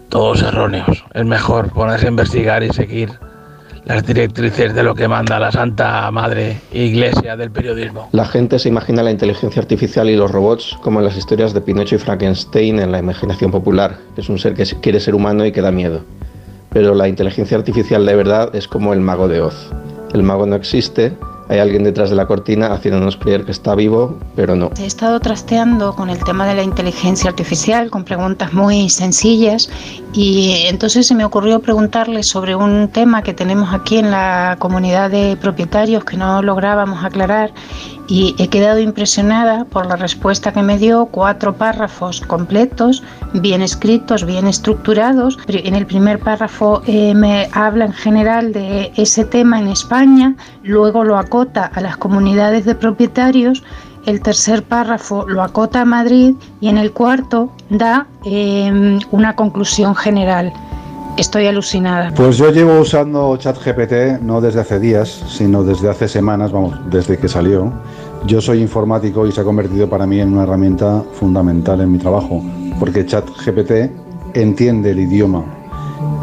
todos 0.09 0.41
erróneos. 0.41 1.03
Es 1.13 1.25
mejor 1.25 1.71
ponerse 1.71 2.05
a 2.05 2.09
investigar 2.09 2.63
y 2.63 2.71
seguir 2.71 3.11
las 3.85 4.05
directrices 4.05 4.73
de 4.73 4.83
lo 4.83 4.95
que 4.95 5.07
manda 5.07 5.39
la 5.39 5.51
Santa 5.51 6.09
Madre 6.11 6.59
Iglesia 6.71 7.37
del 7.37 7.51
periodismo. 7.51 8.09
La 8.11 8.25
gente 8.25 8.57
se 8.57 8.69
imagina 8.69 9.03
la 9.03 9.11
inteligencia 9.11 9.61
artificial 9.61 10.09
y 10.09 10.15
los 10.15 10.31
robots 10.31 10.75
como 10.81 10.99
en 10.99 11.05
las 11.05 11.17
historias 11.17 11.53
de 11.53 11.61
Pinocho 11.61 11.95
y 11.95 11.99
Frankenstein 11.99 12.79
en 12.79 12.91
la 12.91 12.99
imaginación 12.99 13.51
popular. 13.51 13.97
Es 14.17 14.27
un 14.27 14.39
ser 14.39 14.55
que 14.55 14.65
quiere 14.81 14.99
ser 14.99 15.13
humano 15.13 15.45
y 15.45 15.51
que 15.51 15.61
da 15.61 15.71
miedo. 15.71 16.01
Pero 16.71 16.95
la 16.95 17.07
inteligencia 17.07 17.57
artificial 17.57 18.05
de 18.05 18.15
verdad 18.15 18.55
es 18.55 18.67
como 18.67 18.91
el 18.91 19.01
mago 19.01 19.27
de 19.27 19.41
Oz. 19.41 19.71
El 20.13 20.23
mago 20.23 20.45
no 20.45 20.55
existe, 20.55 21.13
hay 21.47 21.59
alguien 21.59 21.83
detrás 21.83 22.09
de 22.09 22.15
la 22.15 22.25
cortina 22.25 22.73
haciéndonos 22.73 23.17
creer 23.17 23.45
que 23.45 23.51
está 23.51 23.75
vivo, 23.75 24.17
pero 24.35 24.55
no. 24.55 24.71
He 24.79 24.85
estado 24.85 25.19
trasteando 25.19 25.95
con 25.95 26.09
el 26.09 26.23
tema 26.23 26.47
de 26.47 26.55
la 26.55 26.63
inteligencia 26.63 27.29
artificial, 27.29 27.89
con 27.89 28.03
preguntas 28.03 28.53
muy 28.53 28.89
sencillas, 28.89 29.69
y 30.13 30.65
entonces 30.67 31.07
se 31.07 31.15
me 31.15 31.25
ocurrió 31.25 31.59
preguntarle 31.59 32.23
sobre 32.23 32.55
un 32.55 32.87
tema 32.87 33.21
que 33.21 33.33
tenemos 33.33 33.73
aquí 33.73 33.97
en 33.97 34.11
la 34.11 34.55
comunidad 34.59 35.11
de 35.11 35.37
propietarios 35.39 36.03
que 36.03 36.17
no 36.17 36.41
lográbamos 36.41 37.03
aclarar, 37.03 37.51
y 38.07 38.35
he 38.37 38.47
quedado 38.47 38.79
impresionada 38.79 39.65
por 39.65 39.85
la 39.85 39.95
respuesta 39.95 40.51
que 40.53 40.61
me 40.61 40.77
dio, 40.77 41.07
cuatro 41.07 41.55
párrafos 41.55 42.21
completos, 42.21 43.03
bien 43.33 43.61
escritos, 43.61 44.25
bien 44.25 44.47
estructurados. 44.47 45.37
En 45.47 45.75
el 45.75 45.85
primer 45.85 46.19
párrafo 46.19 46.81
eh, 46.85 47.13
me 47.13 47.49
habla 47.51 47.85
en 47.85 47.93
general 47.93 48.53
de 48.53 48.91
ese 48.95 49.25
tema 49.25 49.59
en 49.59 49.67
España, 49.67 50.35
luego 50.63 51.03
lo 51.03 51.17
acota 51.17 51.71
a 51.73 51.81
las 51.81 51.97
comunidades 51.97 52.65
de 52.65 52.75
propietarios, 52.75 53.63
el 54.05 54.21
tercer 54.21 54.63
párrafo 54.63 55.27
lo 55.27 55.41
acota 55.41 55.81
a 55.81 55.85
Madrid 55.85 56.35
y 56.61 56.67
en 56.67 56.77
el 56.77 56.91
cuarto 56.91 57.51
da 57.69 58.07
eh, 58.23 58.99
una 59.11 59.35
conclusión 59.35 59.95
general. 59.95 60.53
Estoy 61.17 61.47
alucinada. 61.47 62.11
Pues 62.13 62.37
yo 62.37 62.51
llevo 62.51 62.79
usando 62.79 63.37
ChatGPT 63.37 64.21
no 64.21 64.41
desde 64.41 64.59
hace 64.59 64.79
días, 64.79 65.23
sino 65.29 65.63
desde 65.63 65.89
hace 65.89 66.09
semanas, 66.09 66.51
vamos, 66.51 66.77
desde 66.89 67.17
que 67.17 67.29
salió. 67.29 67.71
Yo 68.25 68.41
soy 68.41 68.61
informático 68.61 69.25
y 69.25 69.31
se 69.31 69.41
ha 69.41 69.43
convertido 69.45 69.89
para 69.89 70.05
mí 70.05 70.19
en 70.19 70.33
una 70.33 70.43
herramienta 70.43 71.03
fundamental 71.13 71.79
en 71.79 71.91
mi 71.91 71.99
trabajo, 71.99 72.43
porque 72.79 73.05
ChatGPT 73.05 74.35
entiende 74.35 74.91
el 74.91 74.99
idioma 74.99 75.45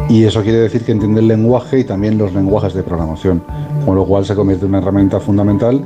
y 0.08 0.24
eso 0.24 0.42
quiere 0.42 0.58
decir 0.58 0.84
que 0.84 0.92
entiende 0.92 1.20
el 1.20 1.28
lenguaje 1.28 1.78
y 1.78 1.84
también 1.84 2.18
los 2.18 2.34
lenguajes 2.34 2.74
de 2.74 2.82
programación, 2.82 3.42
con 3.86 3.96
lo 3.96 4.04
cual 4.04 4.26
se 4.26 4.34
convierte 4.34 4.66
en 4.66 4.72
una 4.72 4.78
herramienta 4.78 5.20
fundamental, 5.20 5.82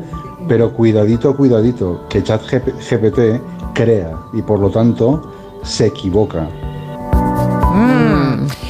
pero 0.49 0.73
cuidadito, 0.73 1.37
cuidadito, 1.37 2.07
que 2.09 2.25
ChatGPT 2.25 3.41
crea 3.73 4.17
y 4.33 4.43
por 4.43 4.59
lo 4.59 4.71
tanto 4.71 5.33
se 5.63 5.87
equivoca. 5.87 6.49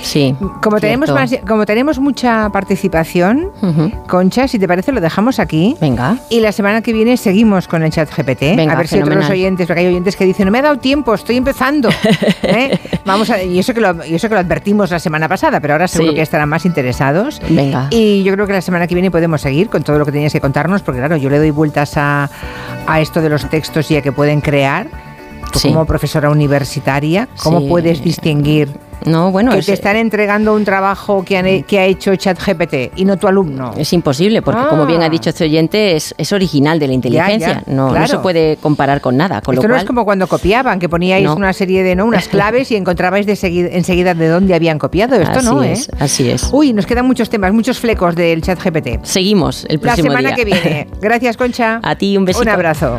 Sí. 0.07 0.37
Como 0.63 0.79
tenemos, 0.81 1.11
como 1.47 1.67
tenemos 1.67 1.99
mucha 1.99 2.49
participación, 2.51 3.51
Concha, 4.07 4.47
si 4.47 4.59
te 4.59 4.69
parece, 4.69 4.93
lo 4.93 5.01
dejamos 5.01 5.41
aquí. 5.41 5.77
Venga. 5.81 6.17
Y 6.31 6.41
la 6.41 6.53
semana 6.53 6.81
que 6.81 6.93
viene 6.93 7.17
seguimos 7.17 7.67
con 7.67 7.83
el 7.83 7.91
chat 7.91 8.09
GPT. 8.09 8.57
Venga, 8.57 8.75
a 8.75 8.77
ver 8.77 8.87
si 8.87 9.01
otros 9.01 9.29
oyentes, 9.29 9.67
porque 9.67 9.81
hay 9.81 9.87
oyentes 9.89 10.15
que 10.15 10.25
dicen, 10.25 10.47
no 10.47 10.53
me 10.53 10.61
ha 10.61 10.63
dado 10.63 10.79
tiempo, 10.79 11.13
estoy 11.13 11.37
empezando. 11.37 11.89
¿Eh? 12.43 12.79
Vamos 13.05 13.31
a, 13.31 13.43
y, 13.43 13.59
eso 13.59 13.75
que 13.75 13.81
lo, 13.81 14.05
y 14.07 14.15
eso 14.15 14.29
que 14.29 14.35
lo 14.35 14.41
advertimos 14.41 14.91
la 14.93 15.01
semana 15.01 15.29
pasada, 15.29 15.59
pero 15.59 15.75
ahora 15.75 15.89
seguro 15.89 16.15
que 16.15 16.23
estarán 16.23 16.49
más 16.49 16.65
interesados. 16.65 17.41
Venga. 17.49 17.89
Y 17.91 18.23
yo 18.23 18.33
creo 18.33 18.47
que 18.47 18.53
la 18.53 18.61
semana 18.61 18.87
que 18.87 18.95
viene 18.95 19.11
podemos 19.11 19.41
seguir 19.41 19.69
con 19.69 19.83
todo 19.83 19.99
lo 19.99 20.07
que 20.07 20.13
tenías 20.13 20.33
que 20.33 20.41
contarnos, 20.41 20.83
porque 20.83 21.01
claro, 21.01 21.17
yo 21.17 21.31
le 21.31 21.39
doy 21.39 21.51
vueltas 21.51 21.97
a, 21.97 22.31
a 22.87 23.01
esto 23.01 23.21
de 23.21 23.29
los 23.29 23.49
textos 23.51 23.91
y 23.91 23.97
a 23.97 24.03
que 24.03 24.13
pueden 24.13 24.41
crear. 24.41 24.87
Tú 25.53 25.61
como 25.69 25.85
profesora 25.87 26.29
universitaria, 26.29 27.29
¿cómo 27.43 27.67
puedes 27.67 28.03
distinguir 28.03 28.69
no, 29.05 29.31
bueno, 29.31 29.53
que 29.53 29.63
te 29.63 29.73
están 29.73 29.97
entregando 29.97 30.55
un 30.55 30.65
trabajo 30.65 31.25
que, 31.25 31.65
que 31.67 31.79
ha 31.79 31.85
hecho 31.85 32.15
ChatGPT 32.17 32.97
y 32.97 33.05
no 33.05 33.17
tu 33.17 33.29
alumno. 33.29 33.73
Es 33.77 33.93
imposible, 33.93 34.43
porque 34.43 34.63
como 34.69 34.87
bien 34.87 35.03
ha 35.03 35.07
ah. 35.07 35.11
dicho 35.11 35.31
este 35.31 35.45
oyente, 35.45 35.97
es, 35.97 36.15
es 36.19 36.33
original 36.33 36.79
de 36.79 36.87
la 36.87 36.93
inteligencia. 36.93 37.63
no, 37.67 37.93
no, 37.93 38.07
se 38.07 38.19
puede 38.19 38.57
comparar 38.57 39.01
con 39.01 39.17
nada. 39.17 39.41
Con 39.41 39.55
Esto 39.55 39.69
no 39.69 39.77
es 39.77 39.85
como 39.85 40.05
cuando 40.05 40.27
copiaban, 40.27 40.79
que 40.79 40.89
poníais 40.89 41.29
una 41.29 41.53
serie 41.53 41.83
de 41.83 41.95
no 41.95 42.05
unas 42.05 42.29
claves 42.29 42.71
y 42.71 42.77
encontrabais 42.77 43.27
de 43.27 43.33
enseguida 43.73 44.15
de 44.15 44.29
dónde 44.29 44.55
habían 44.55 44.79
copiado. 44.79 45.17
Esto 45.17 45.43
no, 45.43 45.63
¿eh? 45.63 45.73
es, 45.73 45.91
Así 45.99 46.29
es. 46.31 46.49
Uy, 46.53 46.73
nos 46.73 46.87
quedan 46.87 47.07
muchos 47.07 47.29
temas, 47.31 47.53
muchos 47.53 47.79
flecos 47.79 48.15
del 48.15 48.43
ChatGPT. 48.43 49.05
Seguimos 49.05 49.67
el 49.69 49.79
próximo 49.79 50.09
La 50.09 50.19
semana 50.19 50.35
que 50.35 50.45
viene. 50.45 50.89
Gracias, 51.01 51.37
Concha. 51.37 51.81
A 51.83 51.97
ti 51.97 52.17
un 52.17 52.25
besito. 52.25 52.43
Un 52.43 52.49
abrazo. 52.49 52.99